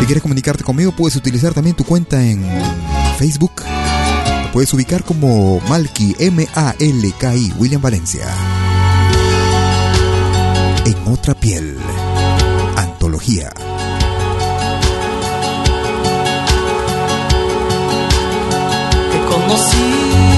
[0.00, 2.42] Si quieres comunicarte conmigo, puedes utilizar también tu cuenta en
[3.18, 3.52] Facebook.
[4.52, 8.26] Puedes ubicar como Malki, M-A-L-K-I, William Valencia.
[10.84, 11.78] En otra piel.
[12.76, 13.50] Antología.
[19.10, 20.31] Te conocí,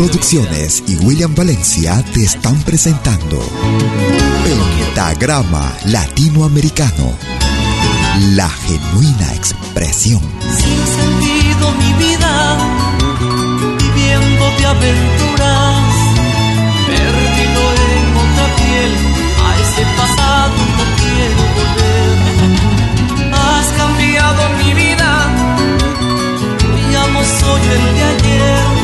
[0.00, 3.38] Producciones y William Valencia te están presentando
[4.42, 7.12] Pentagrama Latinoamericano.
[8.30, 10.22] La genuina expresión.
[10.56, 12.56] Sin sentido mi vida,
[13.76, 15.84] viviendo de aventuras,
[16.86, 17.60] perdido
[17.92, 18.92] en otra piel,
[19.44, 22.16] a ese pasado no quiero volver.
[23.34, 25.10] Has cambiado mi vida,
[26.90, 28.79] ya no soy el de ayer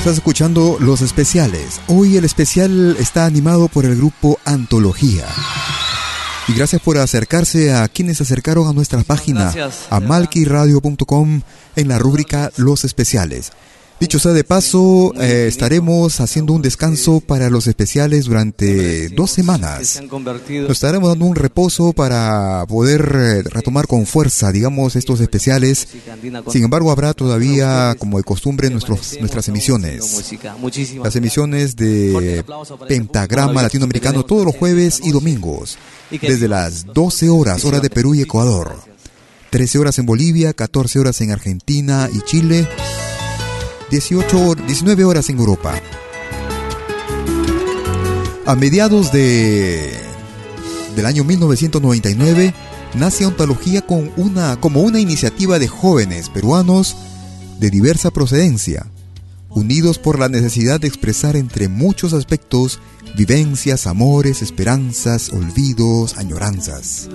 [0.00, 1.78] estás escuchando Los Especiales.
[1.86, 5.26] Hoy el especial está animado por el grupo Antología.
[6.48, 9.52] Y gracias por acercarse a quienes se acercaron a nuestra página,
[9.90, 11.42] a malquiradio.com
[11.76, 13.52] en la rúbrica Los Especiales.
[14.00, 20.02] Dicho sea de paso, eh, estaremos haciendo un descanso para los especiales durante dos semanas.
[20.10, 25.86] Nos estaremos dando un reposo para poder eh, retomar con fuerza, digamos, estos especiales.
[26.48, 30.32] Sin embargo, habrá todavía, como de costumbre, nuestros, nuestras emisiones.
[31.04, 32.42] Las emisiones de
[32.88, 35.76] Pentagrama Latinoamericano todos los jueves y domingos,
[36.10, 38.76] desde las 12 horas, hora de Perú y Ecuador.
[39.50, 42.66] 13 horas en Bolivia, 14 horas en Argentina y Chile
[43.90, 45.74] 18, 19 horas en Europa.
[48.46, 49.92] A mediados de,
[50.94, 52.54] del año 1999
[52.94, 56.96] nace Ontología con una, como una iniciativa de jóvenes peruanos
[57.58, 58.86] de diversa procedencia,
[59.48, 62.80] unidos por la necesidad de expresar entre muchos aspectos
[63.16, 67.08] vivencias, amores, esperanzas, olvidos, añoranzas.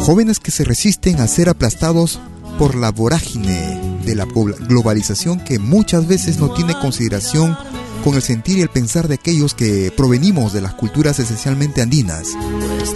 [0.00, 2.20] Jóvenes que se resisten a ser aplastados
[2.58, 7.56] por la vorágine de la globalización que muchas veces no tiene consideración
[8.02, 12.28] con el sentir y el pensar de aquellos que provenimos de las culturas esencialmente andinas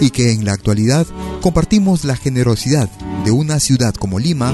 [0.01, 1.07] y que en la actualidad
[1.41, 2.89] compartimos la generosidad
[3.23, 4.53] de una ciudad como Lima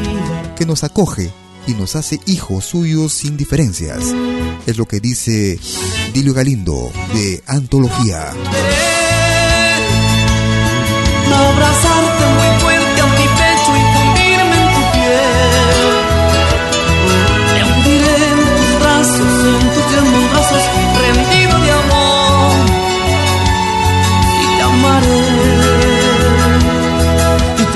[0.56, 1.32] que nos acoge
[1.66, 4.04] y nos hace hijos suyos sin diferencias.
[4.68, 5.60] Es lo que dice
[6.14, 8.32] Dilio Galindo de Antología.
[11.34, 11.89] Abrazarte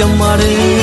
[0.04, 0.83] y te amaré.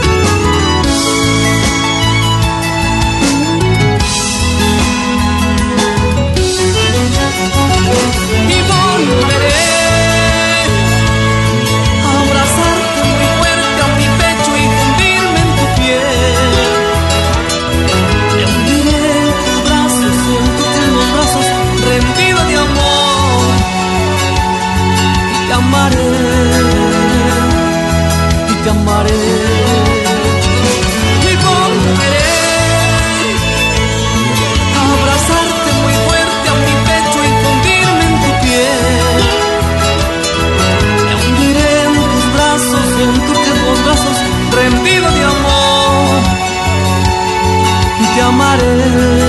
[48.31, 49.20] y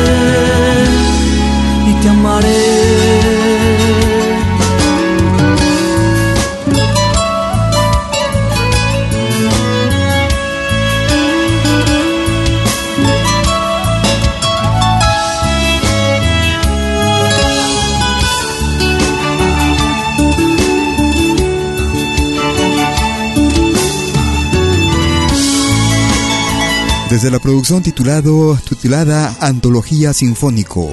[27.12, 30.90] desde la producción titulado, titulada Antología Sinfónico.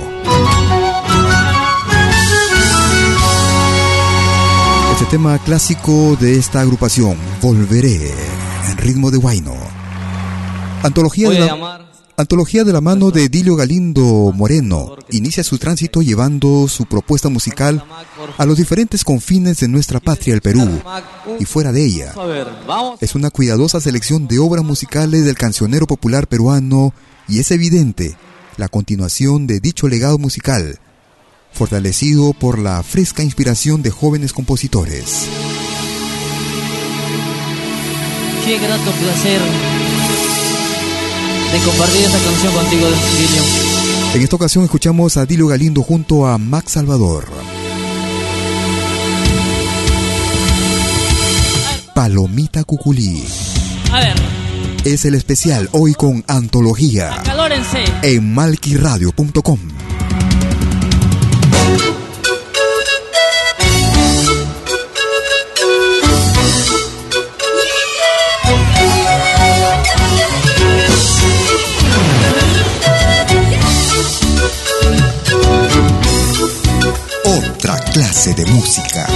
[4.92, 8.14] Este tema clásico de esta agrupación, Volveré,
[8.70, 9.56] en ritmo de Guayno.
[10.84, 11.89] Antología de la...
[12.20, 17.82] Antología de la mano de Dilio Galindo Moreno inicia su tránsito llevando su propuesta musical
[18.38, 20.68] a los diferentes confines de nuestra patria, el Perú,
[21.40, 22.14] y fuera de ella.
[23.00, 26.94] Es una cuidadosa selección de obras musicales del cancionero popular peruano
[27.30, 28.18] y es evidente
[28.58, 30.78] la continuación de dicho legado musical,
[31.54, 35.24] fortalecido por la fresca inspiración de jóvenes compositores.
[38.44, 39.89] Qué grato placer
[41.52, 42.88] de compartir esta canción contigo.
[44.14, 47.28] En esta ocasión escuchamos a Dilio Galindo junto a Max Salvador.
[51.94, 53.24] Palomita Cuculí.
[53.92, 54.16] A ver.
[54.86, 57.14] Es el especial hoy con Antología.
[57.16, 57.84] Acalórense.
[58.04, 59.60] En malquiradio.com.
[77.92, 79.08] clase de música.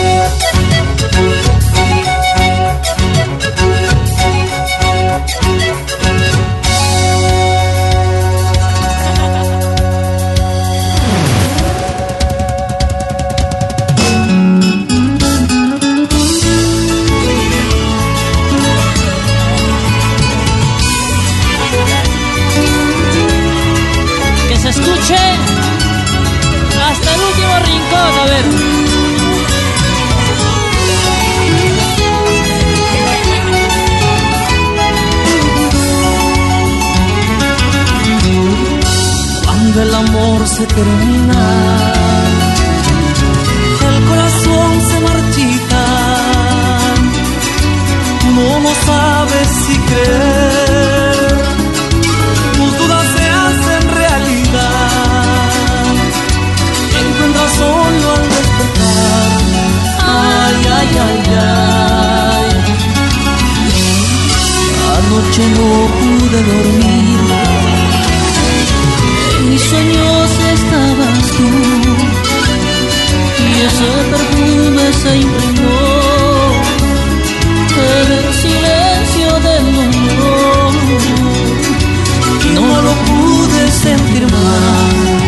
[24.61, 25.15] se escuche
[26.89, 28.62] hasta el último rincón, a ver.
[40.57, 41.43] Se termina.
[43.89, 45.85] El corazón se marchita,
[48.35, 51.35] no lo sabes si creer.
[52.57, 55.85] Tus dudas se hacen realidad.
[57.01, 59.27] Encuentras solo al despertar.
[60.05, 62.47] Ay, ay, ay, ay.
[64.97, 66.93] Anoche no pude dormir.
[69.39, 69.65] En mis
[73.65, 75.79] Ese perfume se impregnó
[77.79, 80.73] en el silencio del dolor.
[82.43, 85.22] Y no lo pude sentir más.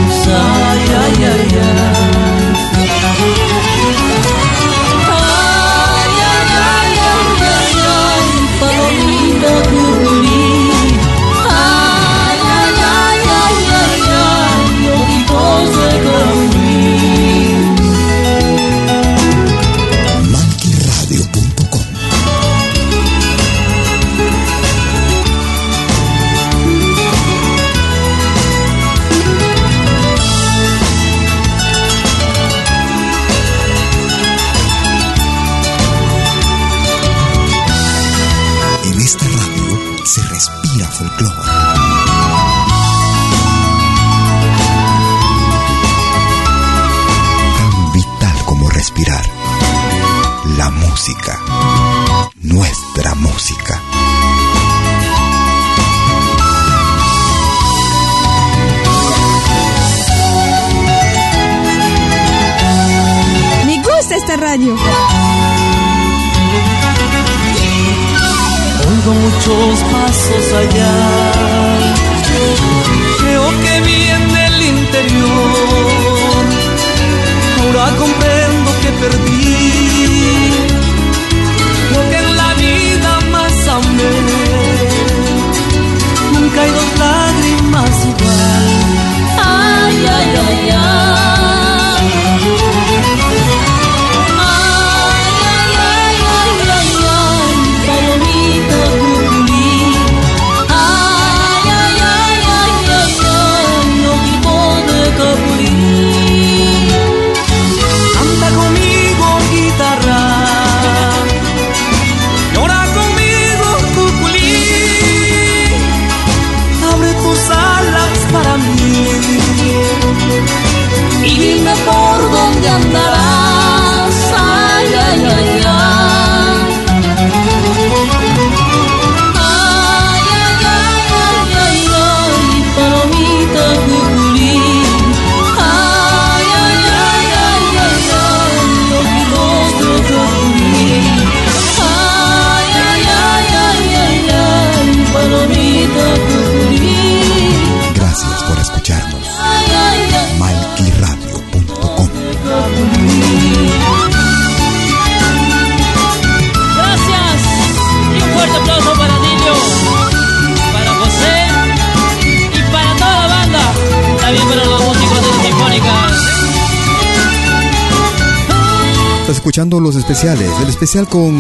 [170.86, 171.36] Especial con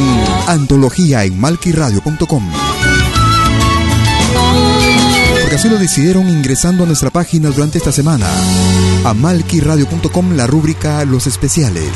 [0.47, 2.51] antología en malquiradio.com.
[5.39, 8.25] Porque así lo decidieron ingresando a nuestra página durante esta semana,
[9.03, 11.91] a malquiradio.com, la rúbrica Los especiales.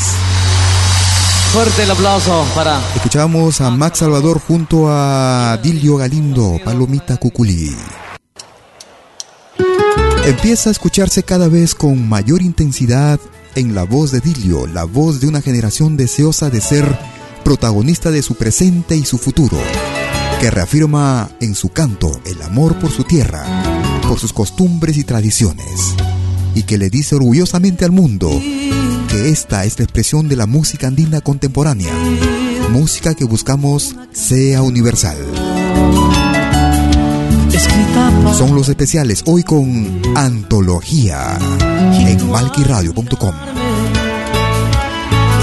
[1.51, 7.75] Fuerte el aplauso para Escuchamos a Max Salvador junto a Dilio Galindo, Palomita Cuculí.
[10.23, 13.19] Empieza a escucharse cada vez con mayor intensidad
[13.55, 17.18] en la voz de Dilio, la voz de una generación deseosa de ser
[17.49, 19.57] protagonista de su presente y su futuro,
[20.39, 23.43] que reafirma en su canto el amor por su tierra,
[24.07, 25.95] por sus costumbres y tradiciones,
[26.53, 28.29] y que le dice orgullosamente al mundo
[29.09, 31.91] que esta es la expresión de la música andina contemporánea,
[32.69, 35.17] música que buscamos sea universal.
[38.37, 41.35] Son los especiales hoy con Antología
[41.97, 43.33] en malquiradio.com.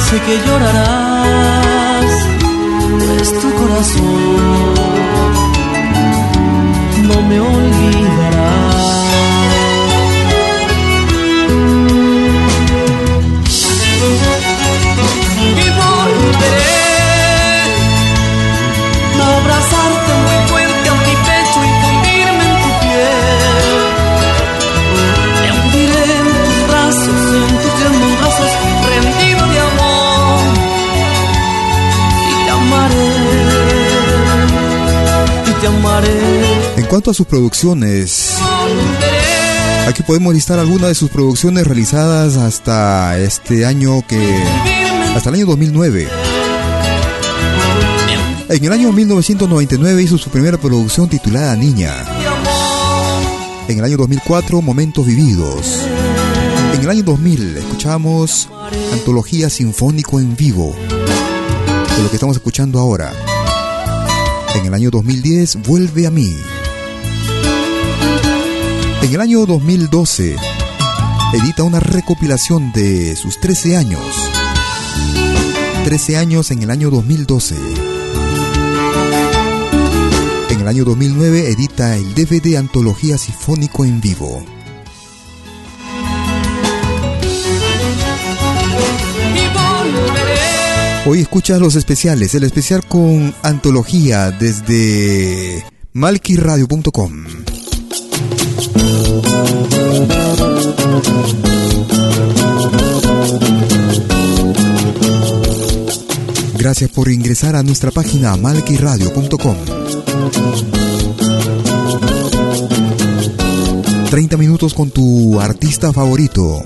[0.08, 1.75] Sé que
[2.98, 4.74] pues tu corazón
[7.08, 8.52] no me olvidará.
[15.38, 16.76] Y volveré
[19.20, 19.75] a abrazarte
[36.76, 38.34] En cuanto a sus producciones,
[39.88, 44.42] aquí podemos listar algunas de sus producciones realizadas hasta este año que
[45.14, 46.08] hasta el año 2009.
[48.48, 51.94] En el año 1999 hizo su primera producción titulada Niña.
[53.68, 55.80] En el año 2004, Momentos Vividos.
[56.74, 58.48] En el año 2000 escuchamos
[58.92, 60.76] Antología Sinfónico en Vivo,
[61.96, 63.12] de lo que estamos escuchando ahora.
[64.56, 66.36] En el año 2010, Vuelve a mí.
[69.02, 70.36] En el año 2012,
[71.34, 74.02] edita una recopilación de sus 13 años.
[75.84, 77.54] 13 años en el año 2012
[80.66, 84.44] el año 2009 edita el DVD Antología Sinfónico en Vivo.
[91.08, 97.24] Hoy escuchas los especiales, el especial con antología desde malquiradio.com.
[106.58, 109.56] Gracias por ingresar a nuestra página malquiradio.com.
[114.10, 116.64] 30 minutos con tu artista favorito.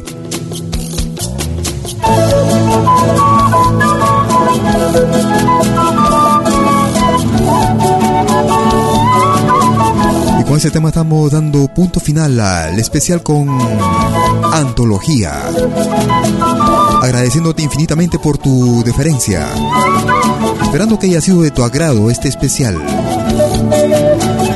[10.40, 13.48] Y con ese tema estamos dando punto final al especial con
[14.52, 15.42] Antología.
[17.02, 19.48] Agradeciéndote infinitamente por tu deferencia.
[20.62, 22.76] Esperando que haya sido de tu agrado este especial.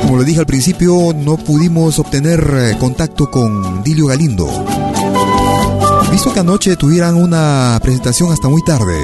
[0.01, 4.47] Como lo dije al principio, no pudimos obtener eh, contacto con Dilio Galindo.
[6.11, 8.95] Visto que anoche tuvieran una presentación hasta muy tarde.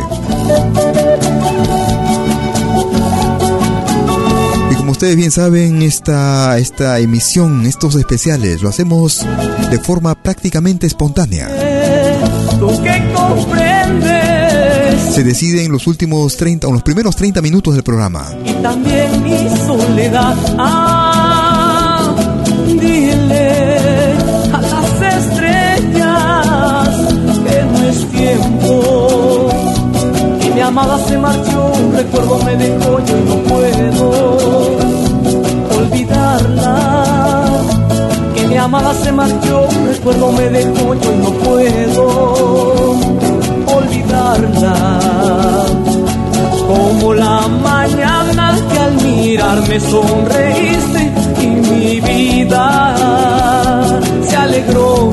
[5.01, 9.25] Ustedes bien saben, esta, esta emisión, estos especiales, lo hacemos
[9.71, 11.49] de forma prácticamente espontánea.
[12.59, 17.81] Tú que comprendes se decide en los últimos 30 o los primeros 30 minutos del
[17.81, 18.27] programa.
[18.45, 20.35] Y también mi soledad.
[20.59, 22.15] Ah,
[22.67, 24.13] dile
[24.53, 26.89] a las estrellas
[27.43, 29.49] que no es tiempo.
[30.45, 34.60] Y mi amada se marchó, un recuerdo me dejó, yo no puedo
[35.91, 37.45] olvidarla.
[38.35, 42.71] Que mi amada se marchó, recuerdo me dejó, yo no puedo
[46.71, 51.11] como la mañana que al mirarme sonreíste
[51.41, 52.65] y mi vida
[54.27, 55.11] se alegró.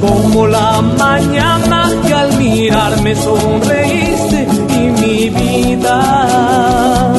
[0.00, 7.12] Como la mañana que al mirarme sonreíste y mi vida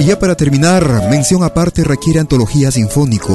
[0.00, 3.34] Y ya para terminar, mención aparte requiere antología sinfónico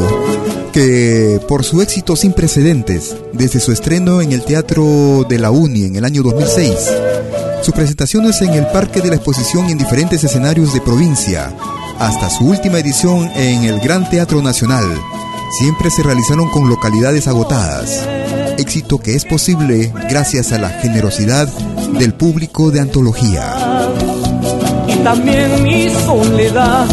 [0.72, 5.86] que por su éxito sin precedentes, desde su estreno en el Teatro de la Uni
[5.86, 6.74] en el año 2006,
[7.62, 11.54] sus presentaciones en el Parque de la Exposición en diferentes escenarios de provincia,
[11.98, 14.86] hasta su última edición en el Gran Teatro Nacional,
[15.60, 18.08] siempre se realizaron con localidades agotadas,
[18.60, 21.48] éxito que es posible gracias a la generosidad
[21.98, 23.56] del público de antología.
[24.88, 26.88] Y también mi soledad,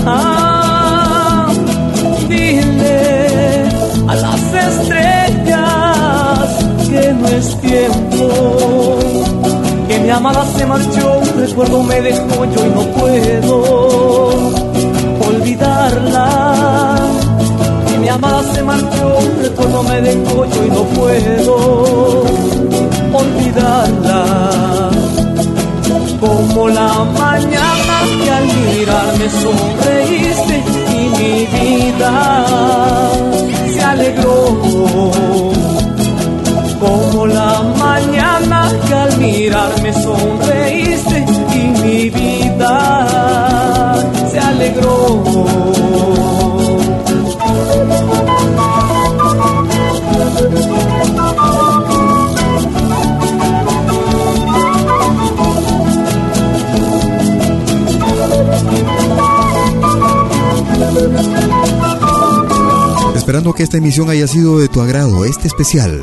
[4.08, 5.56] a las estrellas
[6.88, 8.98] que no es tiempo.
[9.88, 13.62] Que mi amada se marchó, un recuerdo me dejó yo y no puedo
[15.28, 16.45] olvidarla.
[18.16, 22.24] Amada se marchó, recuerdo me yo y no puedo
[23.12, 24.90] olvidarla.
[26.18, 30.64] Como la mañana que al mirarme sonreíste
[30.94, 32.46] y mi vida
[33.86, 34.32] alegró.
[36.80, 43.96] Como la mañana que al mirarme sonreíste y mi vida
[44.30, 45.75] se alegró.
[63.36, 66.02] Esperando que esta emisión haya sido de tu agrado, este especial.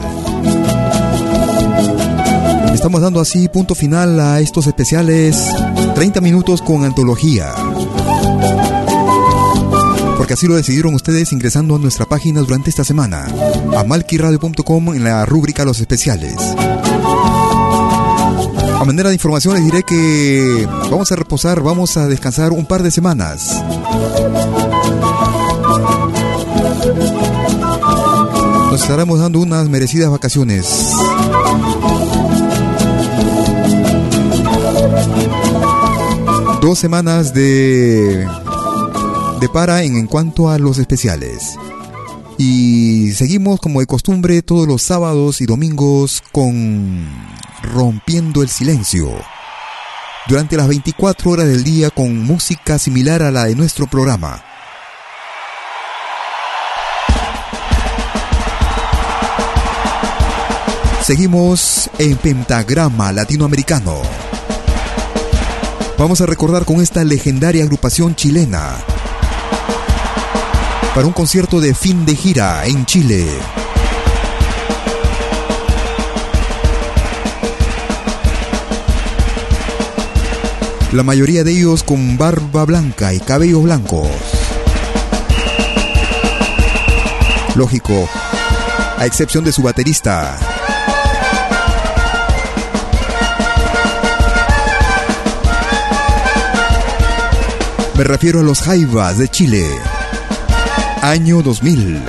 [2.75, 5.47] Estamos dando así punto final a estos especiales
[5.95, 7.51] 30 minutos con antología.
[10.15, 13.25] Porque así lo decidieron ustedes ingresando a nuestra página durante esta semana,
[13.75, 16.35] a malquiradio.com en la rúbrica Los especiales.
[18.79, 22.83] A manera de información les diré que vamos a reposar, vamos a descansar un par
[22.83, 23.63] de semanas.
[28.73, 30.65] Nos estaremos dando unas merecidas vacaciones.
[36.59, 38.27] Dos semanas de,
[39.39, 41.53] de para en, cuanto a los especiales.
[42.39, 47.07] Y seguimos como de costumbre todos los sábados y domingos con
[47.75, 49.11] Rompiendo el Silencio.
[50.27, 54.43] Durante las 24 horas del día con música similar a la de nuestro programa.
[61.03, 64.01] Seguimos en Pentagrama Latinoamericano.
[65.97, 68.77] Vamos a recordar con esta legendaria agrupación chilena
[70.95, 73.27] para un concierto de fin de gira en Chile.
[80.93, 84.07] La mayoría de ellos con barba blanca y cabellos blancos.
[87.55, 88.07] Lógico,
[88.97, 90.52] a excepción de su baterista.
[97.95, 99.69] Me refiero a los Jaivas de Chile.
[101.01, 102.01] Año 2000.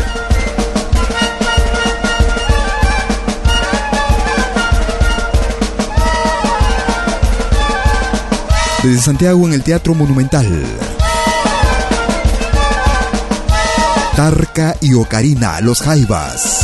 [8.83, 10.47] Desde Santiago en el Teatro Monumental.
[14.17, 16.64] Tarca y Ocarina, los Jaivas.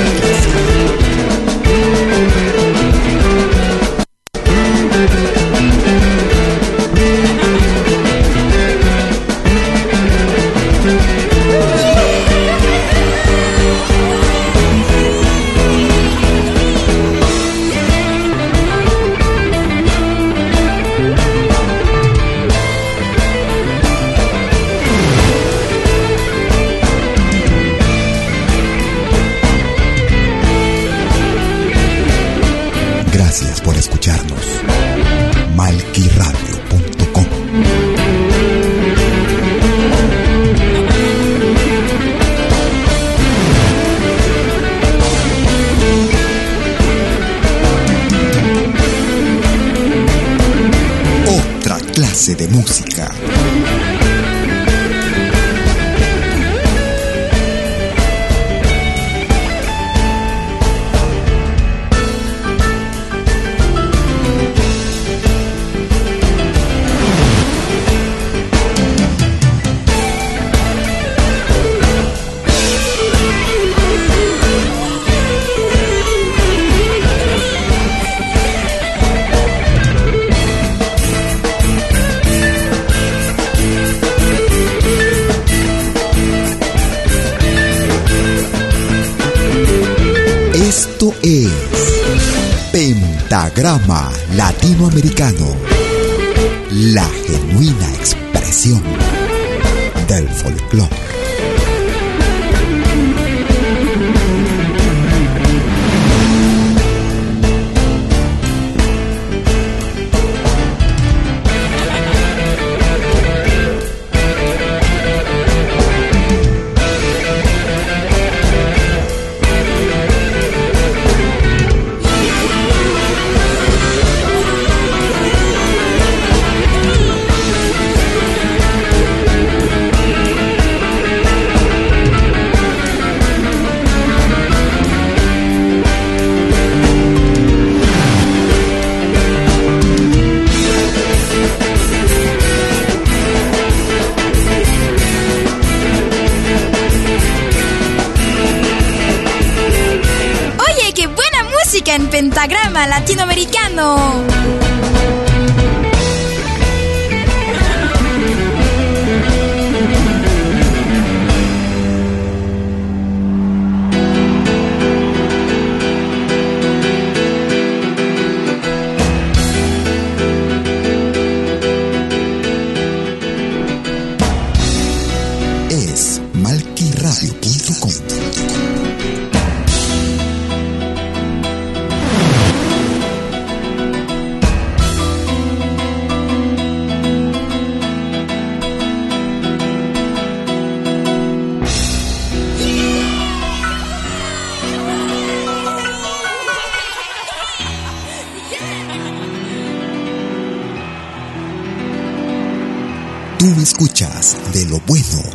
[204.51, 205.30] De lo bueno,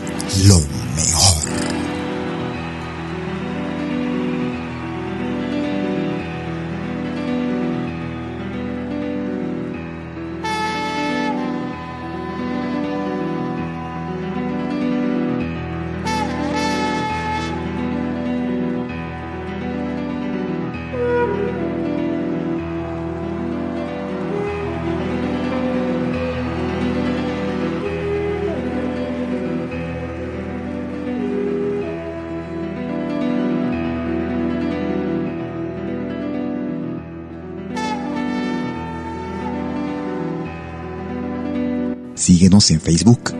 [42.56, 43.34] En Facebook.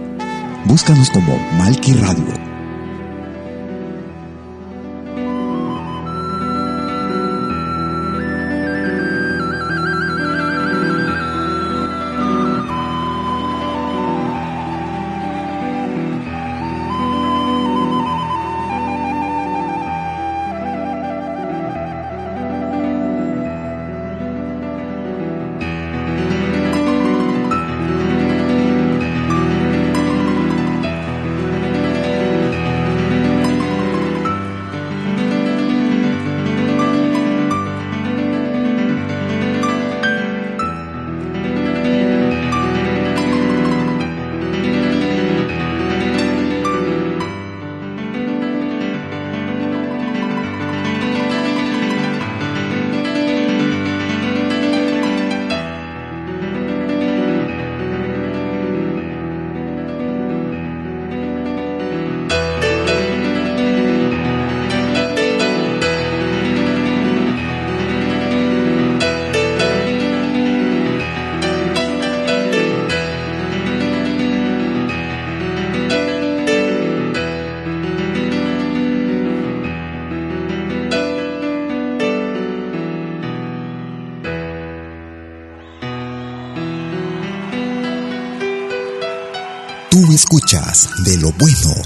[0.67, 2.46] Búscanos como Malki Radio.
[90.27, 91.86] Escuchas de lo bueno,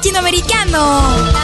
[0.03, 1.36] genuina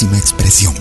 [0.00, 0.79] máxima expresión.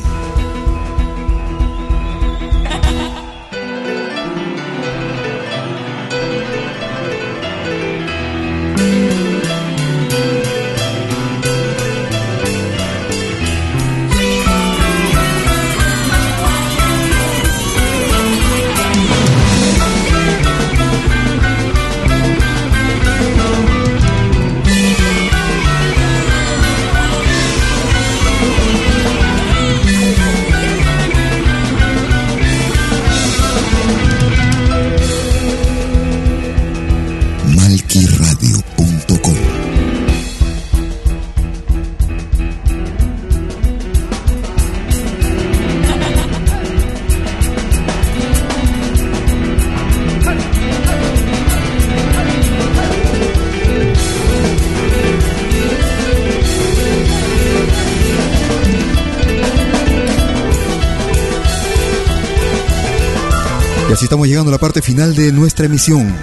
[64.30, 66.16] Llegando a la parte final de nuestra emisión.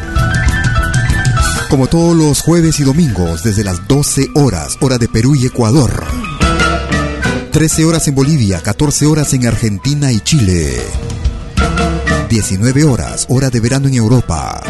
[1.69, 6.05] Como todos los jueves y domingos, desde las 12 horas, hora de Perú y Ecuador.
[7.51, 10.81] 13 horas en Bolivia, 14 horas en Argentina y Chile.
[12.29, 14.63] 19 horas, hora de verano en Europa.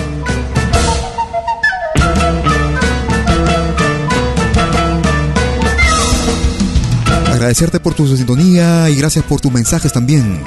[7.26, 10.42] Agradecerte por tu sintonía y gracias por tus mensajes también.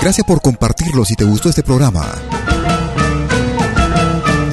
[0.00, 2.06] Gracias por compartirlo si te gustó este programa.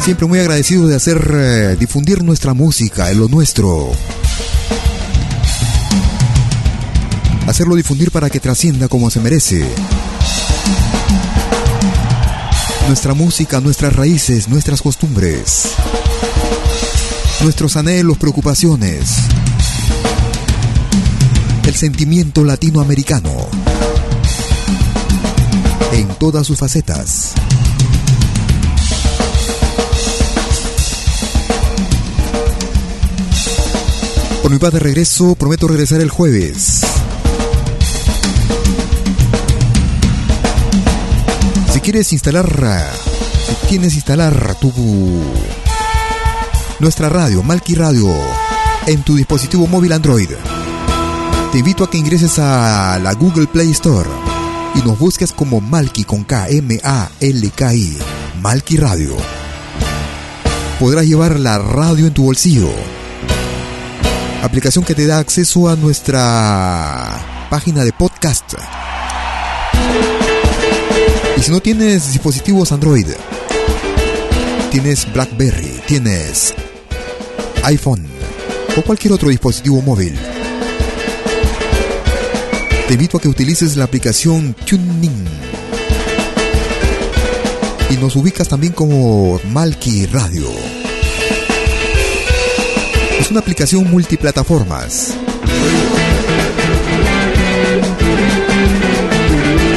[0.05, 3.91] Siempre muy agradecido de hacer eh, difundir nuestra música, en lo nuestro.
[7.47, 9.67] Hacerlo difundir para que trascienda como se merece.
[12.85, 15.71] Nuestra música, nuestras raíces, nuestras costumbres.
[17.41, 19.09] Nuestros anhelos, preocupaciones.
[21.65, 23.31] El sentimiento latinoamericano.
[25.93, 27.24] En todas sus facetas.
[34.45, 36.81] Por mi paz de regreso, prometo regresar el jueves.
[41.73, 42.47] Si quieres instalar,
[43.47, 44.71] si tienes instalar tu
[46.79, 48.15] nuestra radio, Malki Radio,
[48.85, 50.29] en tu dispositivo móvil Android,
[51.51, 54.07] te invito a que ingreses a la Google Play Store
[54.75, 57.97] y nos busques como Malki con K M A L K I,
[58.43, 59.17] Malki Radio.
[60.79, 62.94] Podrás llevar la radio en tu bolsillo
[64.41, 68.53] aplicación que te da acceso a nuestra página de podcast.
[71.37, 73.07] Y si no tienes dispositivos Android,
[74.71, 76.53] tienes BlackBerry, tienes
[77.63, 78.05] iPhone
[78.77, 80.17] o cualquier otro dispositivo móvil,
[82.87, 85.25] te invito a que utilices la aplicación TuneIn.
[87.89, 90.74] Y nos ubicas también como Malki Radio.
[93.25, 95.15] Es una aplicación multiplataformas.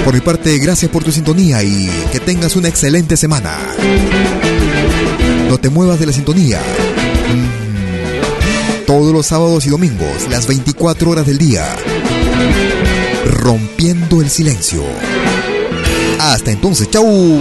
[0.04, 3.56] Por mi parte, gracias por tu sintonía y que tengas una excelente semana.
[5.48, 6.60] No te muevas de la sintonía.
[6.60, 8.84] Mm.
[8.84, 11.74] Todos los sábados y domingos, las 24 horas del día.
[13.24, 14.82] Rompiendo el silencio.
[16.18, 17.40] Hasta entonces, chau.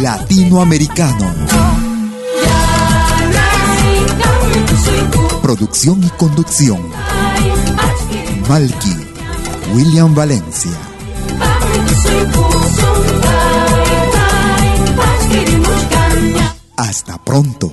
[0.00, 1.32] Latinoamericano.
[5.42, 6.80] Producción y conducción.
[8.48, 8.96] Malky,
[9.74, 10.72] William Valencia.
[16.76, 17.72] Hasta pronto.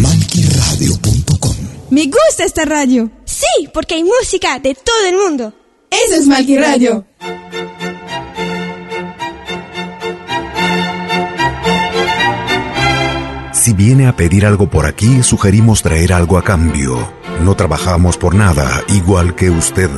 [0.00, 1.56] Malquiradio.com
[1.90, 3.10] Me gusta esta radio.
[3.40, 5.54] Sí, porque hay música de todo el mundo.
[5.90, 7.06] Eso es Malqui Radio.
[13.52, 17.12] Si viene a pedir algo por aquí, sugerimos traer algo a cambio.
[17.42, 19.90] No trabajamos por nada, igual que usted.